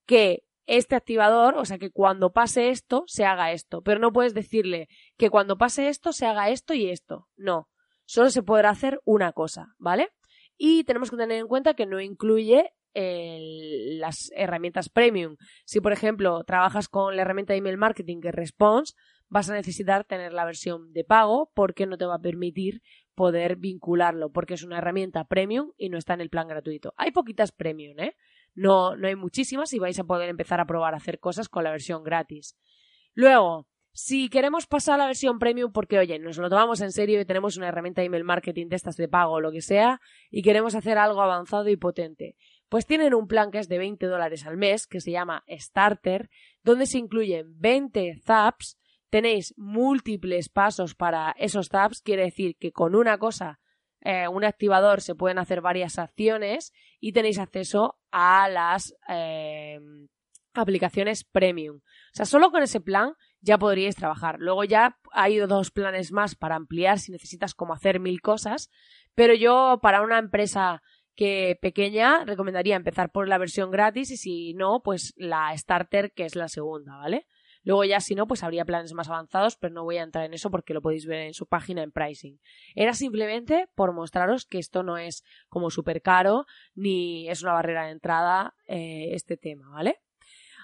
que 0.05 0.45
este 0.67 0.97
activador, 0.97 1.57
o 1.57 1.65
sea, 1.65 1.79
que 1.79 1.91
cuando 1.91 2.35
pase 2.35 2.69
esto, 2.69 3.05
se 3.07 3.25
haga 3.25 3.53
esto, 3.53 3.81
pero 3.81 4.01
no 4.01 4.13
puedes 4.13 4.35
decirle 4.35 4.89
que 5.17 5.31
cuando 5.31 5.57
pase 5.57 5.89
esto, 5.89 6.13
se 6.13 6.27
haga 6.27 6.51
esto 6.51 6.75
y 6.75 6.91
esto. 6.91 7.31
No. 7.37 7.71
solo 8.05 8.29
se 8.29 8.43
podrá 8.43 8.69
hacer 8.69 9.01
una 9.07 9.33
cosa, 9.33 9.69
¿vale? 9.79 10.11
Y 10.65 10.85
tenemos 10.85 11.11
que 11.11 11.17
tener 11.17 11.39
en 11.39 11.49
cuenta 11.49 11.75
que 11.75 11.87
no 11.87 12.01
incluye 12.01 12.71
las 12.95 14.31
herramientas 14.37 14.89
premium. 14.89 15.35
Si, 15.65 15.81
por 15.81 15.93
ejemplo, 15.93 16.45
trabajas 16.45 16.89
con 16.89 17.17
la 17.17 17.23
herramienta 17.23 17.53
de 17.53 17.59
email 17.59 17.79
marketing 17.79 18.21
que 18.21 18.31
Response, 18.31 18.95
vas 19.29 19.51
a 19.51 19.55
necesitar 19.55 20.05
tener 20.05 20.33
la 20.33 20.45
versión 20.45 20.93
de 20.93 21.03
pago 21.03 21.51
porque 21.53 21.85
no 21.87 21.99
te 21.99 22.05
va 22.05 22.15
a 22.15 22.21
permitir 22.21 22.81
poder 23.17 23.57
vincularlo, 23.57 24.31
porque 24.31 24.55
es 24.55 24.63
una 24.63 24.79
herramienta 24.79 25.25
premium 25.25 25.73
y 25.77 25.89
no 25.89 25.99
está 25.99 26.15
en 26.15 26.21
el 26.21 26.31
plan 26.31 26.47
gratuito. 26.47 26.95
Hay 26.97 27.11
poquitas 27.11 27.51
premium, 27.51 27.99
¿eh? 27.99 28.15
No, 28.55 28.95
no 28.95 29.09
hay 29.09 29.17
muchísimas 29.17 29.73
y 29.73 29.81
vais 29.81 29.99
a 29.99 30.05
poder 30.05 30.29
empezar 30.29 30.61
a 30.61 30.67
probar 30.67 30.95
a 30.95 30.99
hacer 30.99 31.19
cosas 31.19 31.49
con 31.49 31.65
la 31.65 31.73
versión 31.73 32.05
gratis. 32.05 32.57
Luego, 33.15 33.67
si 33.93 34.29
queremos 34.29 34.67
pasar 34.67 34.95
a 34.95 34.99
la 34.99 35.07
versión 35.07 35.39
premium 35.39 35.73
porque, 35.73 35.99
oye, 35.99 36.19
nos 36.19 36.39
lo 36.39 36.49
tomamos 36.49 36.81
en 36.81 36.93
serio 36.93 37.21
y 37.21 37.25
tenemos 37.25 37.57
una 37.57 37.69
herramienta 37.69 38.01
de 38.01 38.07
email 38.07 38.25
marketing 38.25 38.69
de 38.69 38.77
estas 38.77 38.97
de 38.97 39.09
pago 39.09 39.33
o 39.33 39.41
lo 39.41 39.53
que 39.53 39.61
sea 39.61 40.01
y 40.31 40.43
queremos 40.43 40.75
hacer 40.75 40.99
algo 40.99 41.23
avanzado 41.23 41.69
y 41.69 41.77
potente, 41.77 42.37
pues 42.69 42.87
tienen 42.87 43.15
un 43.15 43.29
plan 43.29 43.51
que 43.51 43.59
es 43.59 43.69
de 43.69 43.79
20 43.79 44.07
dólares 44.07 44.47
al 44.47 44.57
mes 44.57 44.87
que 44.87 45.01
se 45.01 45.11
llama 45.11 45.45
Starter, 45.49 46.31
donde 46.63 46.87
se 46.87 46.99
incluyen 46.99 47.59
20 47.59 48.21
zaps 48.25 48.79
tenéis 49.13 49.53
múltiples 49.59 50.49
pasos 50.49 50.95
para 50.95 51.35
esos 51.39 51.69
tabs, 51.69 52.01
quiere 52.01 52.25
decir 52.25 52.57
que 52.57 52.73
con 52.73 52.95
una 52.95 53.19
cosa, 53.19 53.61
eh, 54.01 54.27
un 54.27 54.43
activador, 54.43 55.03
se 55.03 55.15
pueden 55.15 55.39
hacer 55.39 55.61
varias 55.61 55.99
acciones 55.99 56.73
y 56.99 57.13
tenéis 57.13 57.39
acceso 57.39 57.99
a 58.11 58.49
las 58.49 58.95
eh, 59.11 59.79
aplicaciones 60.55 61.25
premium. 61.25 61.77
O 61.77 62.15
sea, 62.15 62.25
solo 62.25 62.51
con 62.51 62.63
ese 62.63 62.81
plan 62.81 63.13
ya 63.43 63.59
podríais 63.59 63.97
trabajar. 63.97 64.37
Luego 64.39 64.65
ya 64.65 64.99
hay 65.13 65.37
dos 65.39 65.71
planes 65.71 66.13
más 66.13 66.35
para 66.35 66.55
ampliar 66.55 66.99
si 66.99 67.13
necesitas 67.13 67.55
como 67.55 67.75
hacer 67.75 68.01
mil 68.01 68.23
cosas, 68.23 68.71
pero 69.15 69.35
yo 69.35 69.81
para 69.83 70.01
una 70.01 70.19
empresa 70.19 70.83
que 71.15 71.59
pequeña 71.61 72.25
recomendaría 72.25 72.77
empezar 72.77 73.11
por 73.11 73.29
la 73.29 73.39
versión 73.39 73.71
gratis 73.71 74.11
y 74.11 74.17
si 74.17 74.55
no, 74.55 74.81
pues 74.83 75.13
la 75.17 75.55
starter 75.57 76.13
que 76.13 76.25
es 76.25 76.37
la 76.37 76.49
segunda, 76.49 76.97
¿vale? 76.97 77.27
Luego 77.65 77.85
ya 77.85 78.01
si 78.01 78.15
no, 78.15 78.27
pues 78.27 78.43
habría 78.43 78.65
planes 78.65 78.93
más 78.93 79.09
avanzados, 79.09 79.57
pero 79.57 79.73
no 79.73 79.85
voy 79.85 79.99
a 79.99 80.03
entrar 80.03 80.25
en 80.25 80.35
eso 80.35 80.51
porque 80.51 80.75
lo 80.75 80.83
podéis 80.83 81.07
ver 81.07 81.21
en 81.21 81.35
su 81.35 81.47
página 81.47 81.83
en 81.83 81.93
pricing. 81.93 82.41
Era 82.75 82.95
simplemente 82.95 83.69
por 83.75 83.93
mostraros 83.93 84.47
que 84.47 84.59
esto 84.59 84.83
no 84.83 84.97
es 84.99 85.23
como 85.49 85.71
súper 85.71 86.03
caro 86.03 86.47
ni 86.75 87.29
es 87.29 87.43
una 87.43 87.53
barrera 87.53 87.85
de 87.85 87.93
entrada 87.93 88.55
eh, 88.67 89.11
este 89.13 89.37
tema, 89.37 89.69
¿vale? 89.69 90.01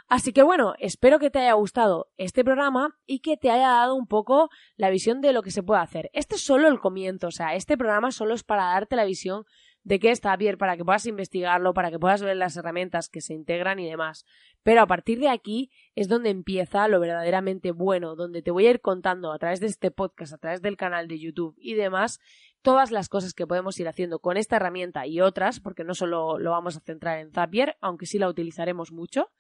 Así 0.09 0.33
que 0.33 0.43
bueno, 0.43 0.73
espero 0.79 1.19
que 1.19 1.29
te 1.29 1.39
haya 1.39 1.53
gustado 1.53 2.09
este 2.17 2.43
programa 2.43 2.99
y 3.05 3.21
que 3.21 3.37
te 3.37 3.51
haya 3.51 3.69
dado 3.69 3.95
un 3.95 4.07
poco 4.07 4.49
la 4.77 4.89
visión 4.89 5.21
de 5.21 5.35
lo 5.35 5.43
que 5.43 5.51
se 5.51 5.63
puede 5.63 5.83
hacer. 5.83 6.09
Este 6.15 6.37
es 6.37 6.43
solo 6.43 6.67
el 6.69 6.81
comienzo, 6.81 7.27
o 7.27 7.31
sea, 7.31 7.55
este 7.55 7.77
programa 7.77 8.11
solo 8.11 8.33
es 8.33 8.43
para 8.43 8.65
darte 8.65 8.97
la 8.97 9.05
visión 9.05 9.45
de 9.83 9.99
qué 9.99 10.11
está 10.11 10.35
bien 10.37 10.57
para 10.57 10.79
que 10.79 10.85
puedas 10.85 11.05
investigarlo, 11.05 11.75
para 11.75 11.91
que 11.91 11.99
puedas 11.99 12.23
ver 12.23 12.39
las 12.39 12.57
herramientas 12.57 13.11
que 13.11 13.21
se 13.21 13.35
integran 13.35 13.81
y 13.81 13.89
demás. 13.89 14.25
Pero 14.63 14.81
a 14.81 14.87
partir 14.87 15.19
de 15.21 15.29
aquí 15.29 15.71
es 15.95 16.09
donde 16.09 16.31
empieza 16.31 16.89
lo 16.89 17.01
verdaderamente 17.01 17.71
bueno, 17.71 18.17
donde 18.17 18.41
te 18.41 18.51
voy 18.51 18.67
a 18.67 18.71
ir 18.71 18.81
contando 18.81 19.31
a 19.31 19.39
través 19.39 19.61
de 19.61 19.67
este 19.67 19.91
podcast, 19.91 20.33
a 20.33 20.39
través 20.39 20.63
del 20.63 20.79
canal 20.79 21.07
de 21.07 21.19
YouTube 21.19 21.55
y 21.59 21.75
demás, 21.75 22.19
todas 22.63 22.91
las 22.91 23.11
cosas 23.11 23.35
que 23.35 23.47
podemos 23.47 23.79
ir 23.79 23.89
haciendo 23.89 24.21
con 24.21 24.39
esta 24.39 24.57
herramienta 24.57 25.07
y 25.07 25.21
otras, 25.21 25.61
porque 25.61 25.85
no 25.85 25.93
solo 25.93 26.39
lo 26.39 26.51
vamos 26.53 26.79
a 26.79 26.81
centrar 26.81 27.19
en 27.19 27.31
Zapier, 27.31 27.77
aunque 27.83 28.07
sí 28.07 28.19
la 28.19 28.29
utilizaremos 28.29 28.91
mucho 28.91 29.31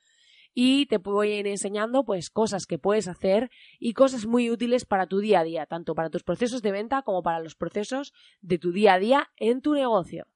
y 0.61 0.87
te 0.87 0.99
voy 0.99 1.31
a 1.31 1.38
ir 1.38 1.47
enseñando 1.47 2.03
pues 2.03 2.31
cosas 2.31 2.66
que 2.66 2.81
puedes 2.81 3.07
hacer 3.07 3.49
y 3.79 3.92
cosas 3.92 4.27
muy 4.27 4.51
útiles 4.51 4.85
para 4.85 5.07
tu 5.07 5.21
día 5.21 5.38
a 5.38 5.44
día, 5.44 5.66
tanto 5.66 5.94
para 5.94 6.11
tus 6.11 6.25
procesos 6.25 6.62
de 6.62 6.73
venta 6.73 7.03
como 7.03 7.23
para 7.23 7.38
los 7.38 7.55
procesos 7.55 8.12
de 8.40 8.59
tu 8.59 8.73
día 8.73 8.94
a 8.94 8.99
día 8.99 9.31
en 9.37 9.61
tu 9.61 9.75
negocio. 9.75 10.27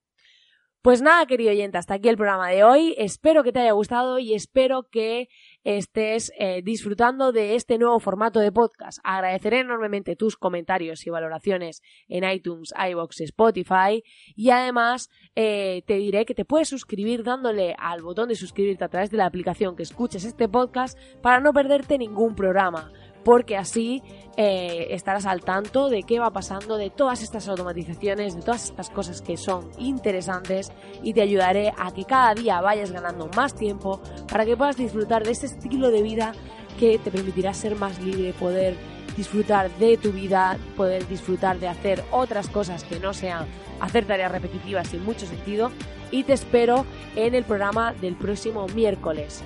Pues 0.80 1.02
nada, 1.02 1.26
querido 1.26 1.50
oyente, 1.50 1.76
hasta 1.76 1.94
aquí 1.94 2.08
el 2.08 2.16
programa 2.16 2.50
de 2.50 2.62
hoy. 2.62 2.94
Espero 2.98 3.42
que 3.42 3.50
te 3.50 3.58
haya 3.58 3.72
gustado 3.72 4.20
y 4.20 4.34
espero 4.34 4.88
que 4.88 5.28
estés 5.64 6.32
eh, 6.38 6.62
disfrutando 6.62 7.32
de 7.32 7.54
este 7.54 7.78
nuevo 7.78 7.98
formato 8.00 8.40
de 8.40 8.52
podcast. 8.52 8.98
Agradeceré 9.04 9.60
enormemente 9.60 10.16
tus 10.16 10.36
comentarios 10.36 11.06
y 11.06 11.10
valoraciones 11.10 11.82
en 12.08 12.28
iTunes, 12.28 12.72
iBox, 12.90 13.20
Spotify 13.20 14.02
y 14.34 14.50
además 14.50 15.10
eh, 15.34 15.82
te 15.86 15.94
diré 15.94 16.24
que 16.24 16.34
te 16.34 16.44
puedes 16.44 16.68
suscribir 16.68 17.22
dándole 17.22 17.74
al 17.78 18.02
botón 18.02 18.28
de 18.28 18.34
suscribirte 18.34 18.84
a 18.84 18.88
través 18.88 19.10
de 19.10 19.18
la 19.18 19.26
aplicación 19.26 19.76
que 19.76 19.82
escuches 19.82 20.24
este 20.24 20.48
podcast 20.48 20.98
para 21.22 21.40
no 21.40 21.52
perderte 21.52 21.98
ningún 21.98 22.34
programa 22.34 22.92
porque 23.24 23.56
así 23.56 24.02
eh, 24.36 24.88
estarás 24.90 25.26
al 25.26 25.42
tanto 25.42 25.88
de 25.88 26.02
qué 26.02 26.18
va 26.18 26.30
pasando, 26.30 26.76
de 26.76 26.90
todas 26.90 27.22
estas 27.22 27.48
automatizaciones, 27.48 28.34
de 28.34 28.42
todas 28.42 28.64
estas 28.64 28.90
cosas 28.90 29.20
que 29.22 29.36
son 29.36 29.70
interesantes 29.78 30.72
y 31.02 31.12
te 31.12 31.22
ayudaré 31.22 31.72
a 31.76 31.92
que 31.92 32.04
cada 32.04 32.34
día 32.34 32.60
vayas 32.60 32.92
ganando 32.92 33.28
más 33.36 33.54
tiempo 33.54 34.00
para 34.30 34.44
que 34.44 34.56
puedas 34.56 34.76
disfrutar 34.76 35.24
de 35.24 35.32
ese 35.32 35.46
estilo 35.46 35.90
de 35.90 36.02
vida 36.02 36.32
que 36.78 36.98
te 36.98 37.10
permitirá 37.10 37.52
ser 37.52 37.76
más 37.76 38.00
libre, 38.00 38.32
poder 38.32 38.76
disfrutar 39.16 39.70
de 39.78 39.96
tu 39.98 40.12
vida, 40.12 40.58
poder 40.76 41.06
disfrutar 41.06 41.58
de 41.58 41.68
hacer 41.68 42.02
otras 42.10 42.48
cosas 42.48 42.84
que 42.84 42.98
no 42.98 43.12
sean 43.12 43.46
hacer 43.80 44.06
tareas 44.06 44.32
repetitivas 44.32 44.88
sin 44.88 45.04
mucho 45.04 45.26
sentido 45.26 45.70
y 46.10 46.24
te 46.24 46.32
espero 46.32 46.86
en 47.16 47.34
el 47.34 47.44
programa 47.44 47.92
del 47.94 48.14
próximo 48.14 48.66
miércoles. 48.68 49.42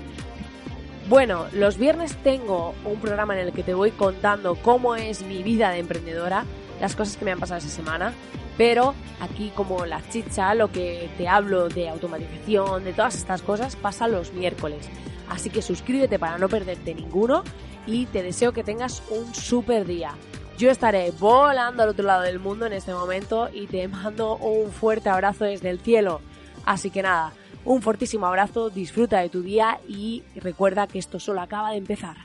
Bueno, 1.09 1.47
los 1.53 1.79
viernes 1.79 2.17
tengo 2.25 2.75
un 2.85 2.99
programa 2.99 3.39
en 3.39 3.47
el 3.47 3.53
que 3.53 3.63
te 3.63 3.75
voy 3.75 3.93
contando 3.93 4.57
cómo 4.57 4.97
es 4.97 5.23
mi 5.23 5.45
vida 5.45 5.71
de 5.71 5.79
emprendedora, 5.79 6.45
las 6.81 6.97
cosas 6.97 7.17
que 7.17 7.25
me 7.25 7.31
han 7.31 7.39
pasado 7.39 7.59
esa 7.59 7.69
semana, 7.69 8.13
pero 8.59 8.93
aquí 9.21 9.53
como 9.55 9.87
la 9.87 10.03
chicha, 10.09 10.53
lo 10.55 10.73
que 10.73 11.09
te 11.17 11.29
hablo 11.29 11.69
de 11.69 11.89
automatización, 11.89 12.83
de 12.83 12.93
todas 12.93 13.15
estas 13.15 13.41
cosas, 13.43 13.77
pasa 13.77 14.09
los 14.09 14.33
miércoles. 14.33 14.89
Así 15.29 15.49
que 15.49 15.63
suscríbete 15.63 16.19
para 16.19 16.39
no 16.39 16.49
perderte 16.49 16.93
ninguno 16.93 17.45
y 17.87 18.07
te 18.07 18.25
deseo 18.25 18.53
que 18.53 18.65
tengas 18.65 19.01
un 19.11 19.33
super 19.33 19.87
día. 19.87 20.11
Yo 20.59 20.73
estaré 20.73 21.13
volando 21.13 21.85
al 21.85 21.91
otro 21.91 22.05
lado 22.05 22.23
del 22.23 22.41
mundo 22.41 22.67
en 22.67 22.73
este 22.73 22.93
momento 22.93 23.49
y 23.53 23.69
te 23.69 23.87
mando 23.87 24.39
un 24.39 24.73
fuerte 24.73 25.09
abrazo 25.09 25.45
desde 25.45 25.71
el 25.71 25.79
cielo. 25.79 26.21
Así 26.65 26.91
que 26.91 27.03
nada, 27.03 27.33
un 27.67 27.83
fortísimo 27.83 28.27
abrazo, 28.27 28.71
disfruta 28.71 29.21
de 29.21 29.29
tu 29.29 29.43
día 29.43 29.79
y 29.89 30.23
recuerda 30.37 30.87
que 30.87 30.99
esto 30.99 31.21
solo 31.21 31.41
acaba 31.41 31.73
de 31.73 31.79
empezar. 31.79 32.17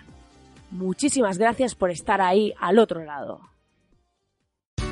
Muchísimas 0.72 1.38
gracias 1.38 1.76
por 1.76 1.92
estar 1.92 2.22
ahí 2.22 2.54
al 2.60 2.80
otro 2.80 3.04
lado. 3.04 3.42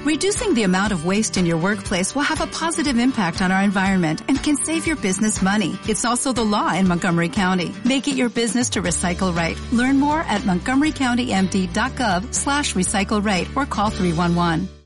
Reducing 0.05 0.53
the 0.53 0.63
amount 0.63 0.93
of 0.93 1.05
waste 1.05 1.37
in 1.37 1.45
your 1.45 1.57
workplace 1.57 2.15
will 2.15 2.23
have 2.23 2.41
a 2.41 2.47
positive 2.47 2.97
impact 2.97 3.41
on 3.41 3.51
our 3.51 3.61
environment 3.61 4.21
and 4.29 4.41
can 4.41 4.55
save 4.55 4.87
your 4.87 4.95
business 4.95 5.41
money. 5.41 5.77
It's 5.87 6.05
also 6.05 6.31
the 6.31 6.43
law 6.43 6.73
in 6.73 6.87
Montgomery 6.87 7.27
County. 7.29 7.73
Make 7.83 8.07
it 8.07 8.15
your 8.15 8.29
business 8.29 8.69
to 8.69 8.81
recycle 8.81 9.35
right. 9.35 9.57
Learn 9.73 9.99
more 9.99 10.21
at 10.21 10.41
montgomerycountymd.gov 10.43 12.33
slash 12.33 12.75
recycle 12.75 13.23
right 13.23 13.47
or 13.57 13.65
call 13.65 13.89
311. 13.89 14.78